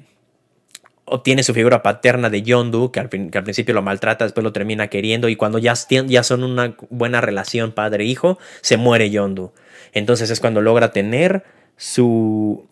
[1.05, 5.27] obtiene su figura paterna de Yondu, que al, principio lo maltrata, después lo termina queriendo
[5.27, 9.51] y cuando ya, son una buena relación padre-hijo, se muere Yondu.
[9.93, 11.43] Entonces es cuando logra tener
[11.75, 12.65] su,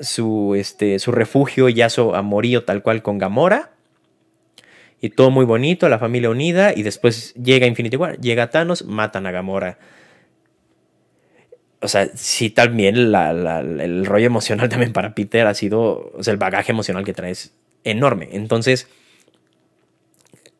[0.00, 3.70] su, este, su refugio ya su amorío tal cual con Gamora.
[5.00, 6.72] Y todo muy bonito, la familia unida.
[6.74, 9.78] Y después llega Infinity War, llega Thanos, matan a Gamora.
[11.84, 16.12] O sea, sí, también el rollo emocional también para Peter ha sido.
[16.14, 17.52] O sea, el bagaje emocional que trae es
[17.84, 18.30] enorme.
[18.32, 18.88] Entonces,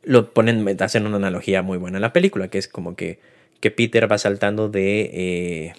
[0.03, 3.21] lo ponen, hacen una analogía muy buena en la película, que es como que,
[3.61, 5.11] que Peter va saltando de.
[5.15, 5.73] Eh,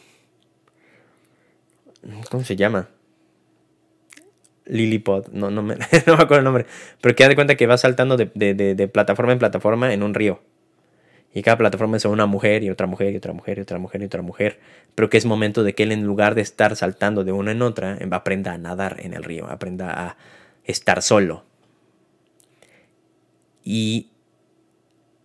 [2.32, 2.90] ¿Cómo se llama?
[4.66, 5.76] Lilliput, no, no, me,
[6.08, 6.66] no me acuerdo el nombre,
[7.02, 10.42] pero que de cuenta que va saltando de, plataforma en plataforma en un río.
[11.36, 14.02] Y cada plataforma es una mujer y otra mujer y otra mujer y otra mujer
[14.02, 14.58] y otra mujer.
[14.96, 17.62] Pero que es momento de que él en lugar de estar saltando de una en
[17.62, 20.18] otra, aprenda a nadar en el río, aprenda a
[20.64, 21.44] estar solo.
[23.66, 24.12] Y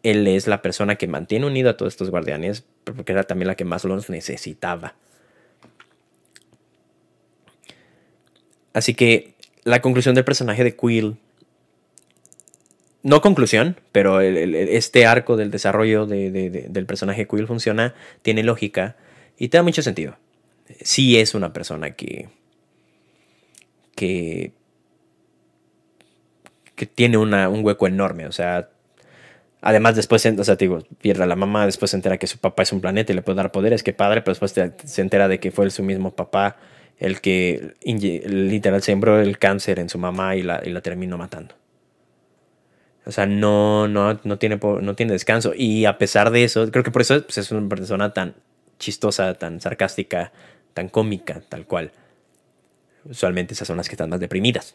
[0.03, 3.55] él es la persona que mantiene unido a todos estos guardianes, porque era también la
[3.55, 4.97] que más los necesitaba.
[8.73, 11.19] Así que la conclusión del personaje de Quill.
[13.03, 18.97] No conclusión, pero este arco del desarrollo del personaje Quill funciona, tiene lógica
[19.39, 20.17] y te da mucho sentido.
[20.83, 22.29] Sí es una persona que.
[23.95, 24.53] que.
[26.75, 28.27] que tiene un hueco enorme.
[28.27, 28.69] O sea.
[29.63, 32.63] Además, después, o sea, digo, pierde a la mamá, después se entera que su papá
[32.63, 34.53] es un planeta y le puede dar poderes, que padre, pero después
[34.85, 36.57] se entera de que fue su mismo papá
[37.01, 41.55] el que literal sembró el cáncer en su mamá y la, y la terminó matando.
[43.07, 45.53] O sea, no, no, no, tiene, no tiene descanso.
[45.57, 48.35] Y a pesar de eso, creo que por eso pues, es una persona tan
[48.79, 50.33] chistosa, tan sarcástica,
[50.75, 51.93] tan cómica, tal cual.
[53.05, 54.75] Usualmente esas son las que están más deprimidas.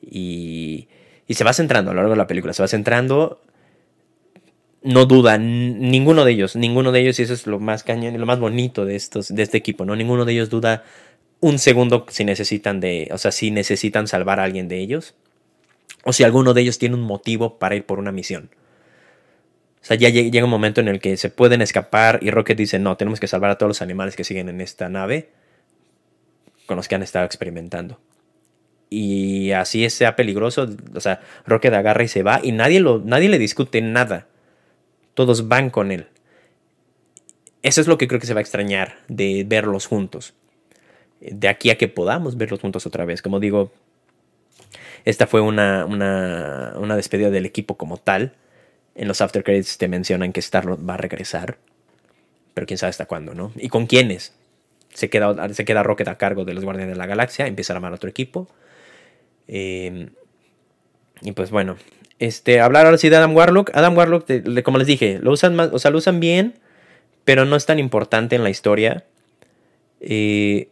[0.00, 0.88] Y,
[1.26, 3.40] y se va centrando a lo largo de la película, se va centrando
[4.82, 8.18] no duda, ninguno de ellos, ninguno de ellos, y eso es lo más cañón y
[8.18, 9.96] lo más bonito de, estos, de este equipo, ¿no?
[9.96, 10.84] Ninguno de ellos duda
[11.40, 15.14] un segundo si necesitan de, o sea, si necesitan salvar a alguien de ellos,
[16.04, 18.50] o si alguno de ellos tiene un motivo para ir por una misión.
[19.80, 22.78] O sea, ya llega un momento en el que se pueden escapar y Rocket dice,
[22.78, 25.30] no, tenemos que salvar a todos los animales que siguen en esta nave
[26.66, 28.00] con los que han estado experimentando.
[28.90, 33.28] Y así sea peligroso, o sea, Rocket agarra y se va y nadie, lo, nadie
[33.28, 34.26] le discute nada
[35.18, 36.06] todos van con él.
[37.64, 40.32] Eso es lo que creo que se va a extrañar de verlos juntos.
[41.20, 43.20] De aquí a que podamos verlos juntos otra vez.
[43.20, 43.72] Como digo,
[45.04, 48.34] esta fue una, una, despedida del equipo como tal.
[48.94, 51.58] En los after credits te mencionan que Starlord va a regresar.
[52.54, 53.52] Pero quién sabe hasta cuándo, ¿no?
[53.56, 54.34] ¿Y con quiénes?
[54.92, 57.46] Se queda, se queda Rocket a cargo de los Guardianes de la Galaxia.
[57.46, 58.48] Empieza a armar otro equipo.
[59.46, 60.08] Eh,
[61.22, 61.76] y pues bueno,
[62.18, 63.70] este, hablar ahora sí de Adam Warlock.
[63.74, 64.26] Adam Warlock,
[64.64, 66.54] como les dije, lo usan más, o sea, lo usan bien,
[67.24, 69.04] pero no es tan importante en la historia.
[70.00, 70.68] Eh,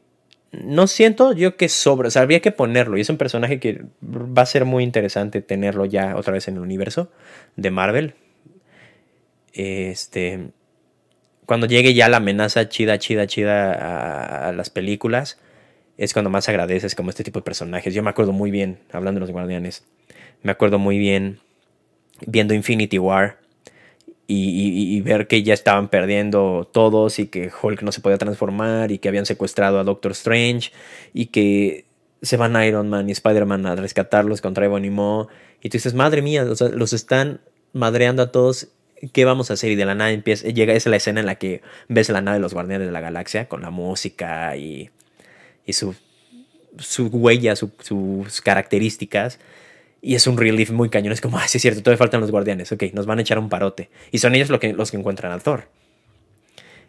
[0.52, 2.96] no siento yo que sobra, o sea, habría que ponerlo.
[2.96, 6.56] Y es un personaje que va a ser muy interesante tenerlo ya otra vez en
[6.56, 7.10] el universo
[7.56, 8.14] de Marvel.
[9.52, 10.50] Este.
[11.46, 15.38] Cuando llegue ya la amenaza chida, chida, chida a, las películas,
[15.96, 17.94] es cuando más agradeces como este tipo de personajes.
[17.94, 19.84] Yo me acuerdo muy bien, hablando de los guardianes,
[20.42, 21.38] me acuerdo muy bien
[22.26, 23.38] viendo Infinity War
[24.28, 28.98] y, ver que ya estaban perdiendo todos y que Hulk no se podía transformar y
[28.98, 30.72] que habían secuestrado a Doctor Strange
[31.14, 31.84] y que
[32.22, 34.90] se van Iron Man y Spider-Man a rescatarlos contra Ebony
[35.62, 37.40] y tú dices, madre mía, los están
[37.72, 38.68] madreando a todos,
[39.12, 39.70] ¿qué vamos a hacer?
[39.70, 42.38] Y de la nada empieza, llega esa la escena en la que ves la nave
[42.38, 44.90] de los Guardianes de la Galaxia con la música y,
[45.64, 45.94] y su,
[46.78, 49.38] su huella, sus características
[50.02, 51.12] y es un relief muy cañón.
[51.12, 52.70] Es como, ah, sí es cierto, todavía faltan los guardianes.
[52.72, 53.90] Ok, nos van a echar un parote.
[54.12, 55.68] Y son ellos los que, los que encuentran al Thor.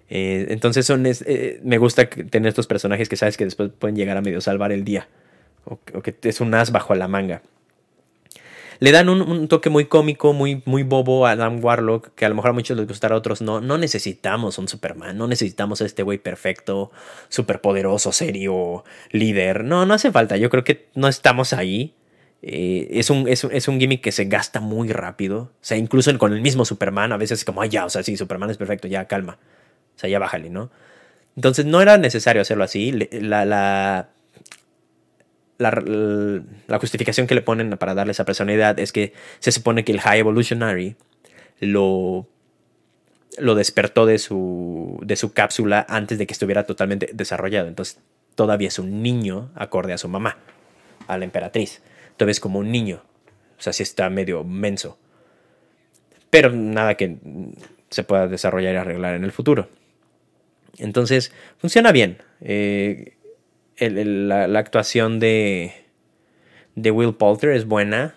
[0.10, 4.16] Eh, entonces son eh, me gusta tener estos personajes que sabes que después pueden llegar
[4.16, 5.08] a medio salvar el día.
[5.66, 7.42] O, que es un as bajo la manga.
[8.80, 12.36] Le dan un, toque muy cómico, muy, muy bobo a Adam Warlock, que a lo
[12.36, 13.60] mejor a muchos les gustará, a otros no.
[13.60, 16.92] No necesitamos un Superman, no necesitamos a este güey perfecto,
[17.28, 19.64] superpoderoso, serio, líder.
[19.64, 20.38] No, no hace falta.
[20.38, 21.96] Yo creo que no estamos ahí.
[22.42, 25.40] Eh, es, un, es, un, gimmick que se gasta muy rápido.
[25.40, 28.04] O sea, incluso con el mismo Superman, a veces es como, ay, ya, o sea,
[28.04, 29.40] sí, Superman es perfecto, ya, calma.
[29.96, 30.70] O sea, ya bájale, ¿no?
[31.36, 32.92] Entonces no era necesario hacerlo así.
[32.92, 34.10] La, la,
[35.58, 40.02] la, justificación que le ponen para darle esa personalidad es que se supone que el
[40.02, 40.96] High Evolutionary
[41.60, 42.28] lo,
[43.40, 47.68] lo despertó de su, de su cápsula antes de que estuviera totalmente desarrollado.
[47.68, 48.00] Entonces
[48.36, 50.38] todavía es un niño acorde a su mamá,
[51.08, 51.82] a la emperatriz
[52.18, 53.04] todavía es como un niño.
[53.58, 54.98] O sea, sí está medio menso.
[56.30, 57.18] Pero nada que
[57.90, 59.70] se pueda desarrollar y arreglar en el futuro.
[60.78, 62.18] Entonces, funciona bien.
[62.42, 63.14] Eh,
[63.80, 65.74] la, actuación de,
[66.76, 68.16] de Will Poulter es buena.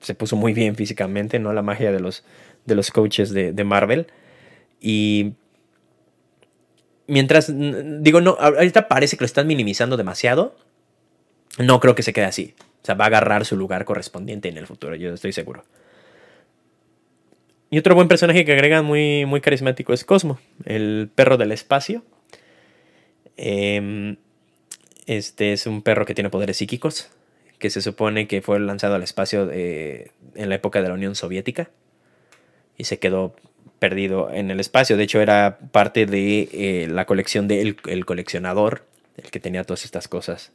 [0.00, 1.52] Se, puso muy bien físicamente, ¿no?
[1.52, 2.24] La magia de los,
[2.64, 4.06] de los coaches de, de Marvel.
[4.80, 5.34] Y
[7.06, 10.56] mientras, digo, no, ahorita parece que lo están minimizando demasiado.
[11.58, 12.54] No creo que se quede así.
[12.82, 15.64] O sea, va a agarrar su lugar correspondiente en el futuro, yo estoy seguro.
[17.70, 22.04] Y otro buen personaje que agregan muy, muy carismático es Cosmo, el perro del espacio.
[23.36, 24.16] Em,
[25.06, 27.10] este es un perro que tiene poderes psíquicos,
[27.58, 31.70] que se supone que fue lanzado al espacio en la época de la Unión Soviética
[32.76, 33.36] y se quedó
[33.78, 34.96] perdido en el espacio.
[34.96, 38.84] De hecho, era parte de eh, la colección del el coleccionador,
[39.16, 40.52] el que tenía todas estas cosas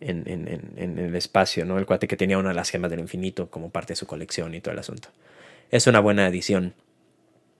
[0.00, 1.78] en, el espacio, ¿no?
[1.78, 4.54] El cuate que tenía una de las gemas del infinito como parte de su colección
[4.54, 5.08] y todo el asunto.
[5.70, 6.74] Es una buena edición.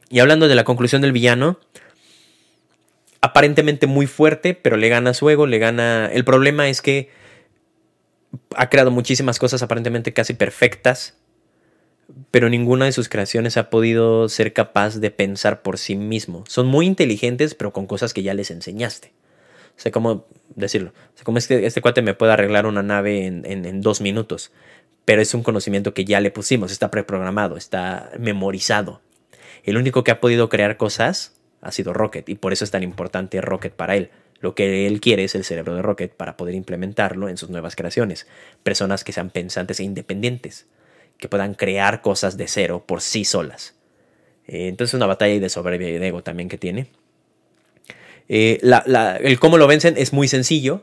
[0.08, 1.58] Y hablando de la conclusión del villano,
[3.20, 6.10] aparentemente muy fuerte, pero le gana su ego, le gana...
[6.12, 7.10] El problema es que
[8.54, 11.16] ha creado muchísimas cosas aparentemente casi perfectas,
[12.30, 16.44] pero ninguna de sus creaciones ha podido ser capaz de pensar por sí mismo.
[16.48, 19.12] Son muy inteligentes, pero con cosas que ya les enseñaste.
[19.78, 20.90] Sé cómo decirlo.
[20.90, 24.52] O sea, como este, este cuate me puede arreglar una nave en, dos minutos,
[25.04, 29.00] pero es un conocimiento que ya le pusimos, está preprogramado, está memorizado.
[29.64, 32.82] El único que ha podido crear cosas ha sido Rocket y por eso es tan
[32.82, 34.10] importante Rocket para él.
[34.40, 37.74] Lo que él quiere es el cerebro de Rocket para poder implementarlo en sus nuevas
[37.74, 38.26] creaciones.
[38.62, 40.66] Personas que sean pensantes e independientes,
[41.18, 43.74] que puedan crear cosas de cero por sí solas.
[44.46, 46.90] Eh, entonces una batalla de soberbia de ego también que tiene.
[48.28, 48.60] Eh,
[49.20, 50.82] el cómo lo vencen es muy sencillo.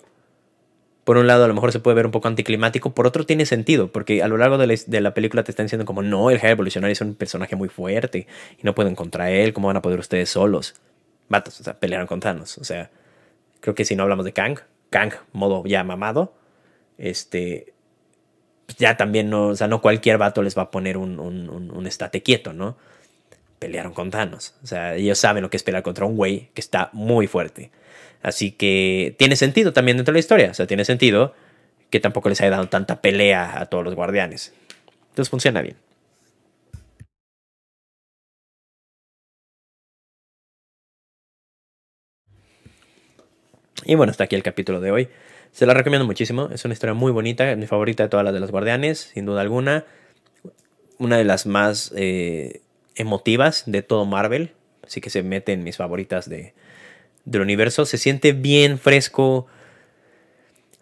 [1.04, 3.46] Por un lado, a lo mejor se puede ver un poco anticlimático, por otro tiene
[3.46, 6.54] sentido, porque a lo largo de la, película te están diciendo como, no, el High
[6.54, 8.26] Evolutionary es un personaje muy fuerte
[8.58, 10.74] y no pueden contra él, ¿cómo van a poder ustedes solos?
[11.30, 12.58] Vatos, o sea, pelearon con Thanos.
[12.58, 12.90] O sea,
[13.60, 14.58] creo que si no hablamos de Kang,
[14.90, 16.34] Kang, modo ya mamado,
[16.98, 17.76] este,
[18.80, 21.86] ya también no, o sea, no cualquier vato les va a poner un, un, un
[21.86, 22.78] estate quieto, ¿no?
[23.66, 24.54] Pelearon con Thanos.
[24.64, 27.72] O sea, ellos saben lo que es pelear contra un güey que está muy fuerte.
[28.22, 30.52] Así que tiene sentido también dentro de la historia.
[30.52, 31.34] O sea, tiene sentido
[31.90, 34.54] que tampoco les haya dado tanta pelea a todos los guardianes.
[35.10, 35.78] Entonces funciona bien.
[43.84, 45.10] Y bueno, hasta aquí el capítulo de hoy.
[45.52, 46.50] Se la recomiendo muchísimo.
[46.54, 47.56] Es una historia muy bonita.
[47.56, 49.86] Mi favorita de todas las de los guardianes, sin duda alguna.
[51.00, 52.62] Una de las más eh,
[52.96, 54.52] emotivas de todo Marvel,
[54.84, 56.54] así que se mete en mis favoritas de,
[57.26, 57.86] del universo.
[57.86, 59.48] Se siente bien fresco.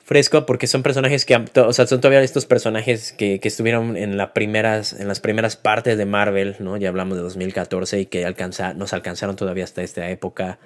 [0.04, 4.18] fresco porque son personajes que, o sea, son todavía estos personajes que, que estuvieron en,
[4.18, 6.78] las primeras, en las primeras partes de Marvel, ¿no?
[6.78, 10.60] Ya hablamos de 2014 y que alcanza, nos alcanzaron todavía hasta esta época.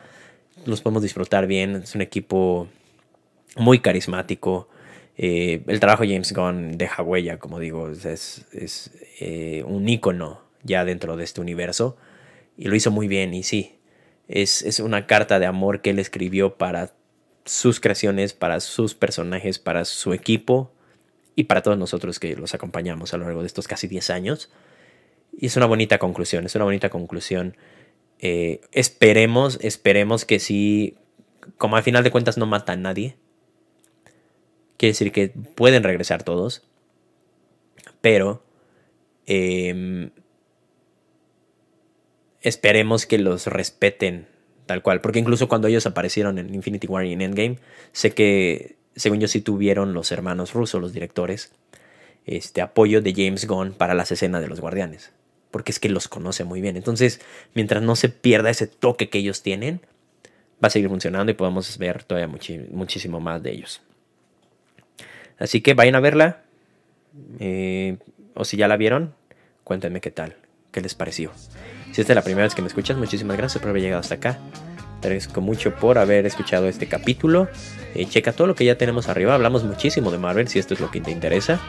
[0.66, 1.78] Los podemos disfrutar bien.
[1.78, 2.68] Es un equipo
[3.56, 4.68] muy carismático.
[5.20, 10.47] Eh, el trabajo de James Gunn deja huella, como digo, es, es eh, un ícono
[10.64, 11.98] ya dentro de este universo.
[12.58, 13.80] Y lo hizo muy bien, y sí,
[14.28, 16.94] es, es una carta de amor que él escribió para
[17.46, 20.72] sus creaciones, para sus personajes, para su equipo
[21.36, 24.50] y para todos nosotros que los acompañamos a lo largo de estos casi 10 años.
[25.38, 27.56] Y es una bonita conclusión, es una bonita conclusión.
[28.20, 30.98] Eh, esperemos, esperemos que sí,
[31.58, 33.16] como al final de cuentas no mata a nadie.
[34.78, 36.64] Quiere decir que pueden regresar todos.
[38.02, 38.44] Pero
[39.26, 40.12] em,
[42.48, 44.28] esperemos que los respeten
[44.68, 45.02] tal cual.
[45.02, 47.58] Porque incluso cuando ellos aparecieron en Infinity War y en Endgame,
[47.92, 51.52] sé que, según yo, sí tuvieron los hermanos rusos, los directores,
[52.26, 55.12] este apoyo de James Gunn para las escenas de los guardianes.
[55.50, 56.78] Porque es que los conoce muy bien.
[56.78, 57.22] Entonces,
[57.56, 59.82] mientras no se pierda ese toque que ellos tienen,
[60.64, 62.28] va a seguir funcionando y podemos ver todavía
[62.70, 63.82] muchísimo más de ellos.
[65.40, 66.44] Así que vayan a verla.
[67.40, 67.98] Eh,
[68.36, 69.16] o si ya la vieron,
[69.64, 70.36] cuéntenme qué tal,
[70.72, 71.32] qué les pareció.
[71.98, 74.14] Si esta es la primera vez que me escuchas, muchísimas gracias por haber llegado hasta
[74.14, 74.38] acá.
[75.02, 77.48] Te agradezco mucho por haber escuchado este capítulo.
[77.96, 79.34] Eh, checa todo lo que ya tenemos arriba.
[79.34, 81.60] Hablamos muchísimo de Marvel, si esto es lo que te interesa.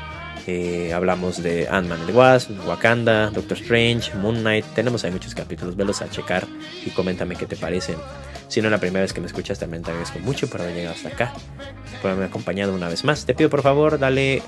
[0.46, 4.66] Eh, hablamos de Ant-Man and Wasp, Wakanda, Doctor Strange, Moon Knight.
[4.74, 5.76] Tenemos ahí muchos capítulos.
[5.76, 6.46] Velos a checar
[6.84, 7.96] y coméntame qué te parecen.
[8.48, 10.74] Si no es la primera vez que me escuchas, también te agradezco mucho por haber
[10.74, 11.32] llegado hasta acá.
[12.02, 13.24] Por haberme acompañado una vez más.
[13.24, 14.42] Te pido por favor, dale.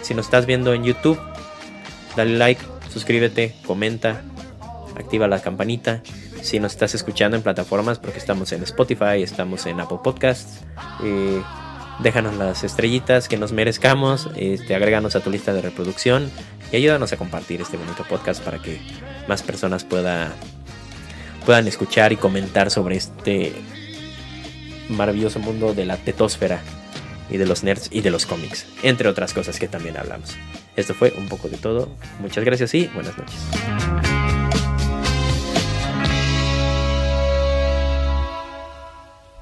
[0.00, 1.20] Si nos estás viendo en YouTube,
[2.16, 4.22] dale like, suscríbete, comenta,
[4.98, 6.02] activa la campanita.
[6.42, 10.60] Si nos estás escuchando en plataformas, porque estamos en Spotify, estamos en Apple Podcasts,
[11.02, 11.42] eh,
[11.98, 16.30] déjanos las estrellitas que nos merezcamos, este, agréganos a tu lista de reproducción
[16.72, 18.80] y ayúdanos a compartir este bonito podcast para que
[19.26, 20.32] más personas pueda,
[21.44, 23.52] puedan escuchar y comentar sobre este
[24.88, 26.60] maravilloso mundo de la tetosfera
[27.30, 30.36] y de los nerds y de los cómics, entre otras cosas que también hablamos.
[30.76, 31.88] Esto fue un poco de todo.
[32.20, 34.37] Muchas gracias y buenas noches.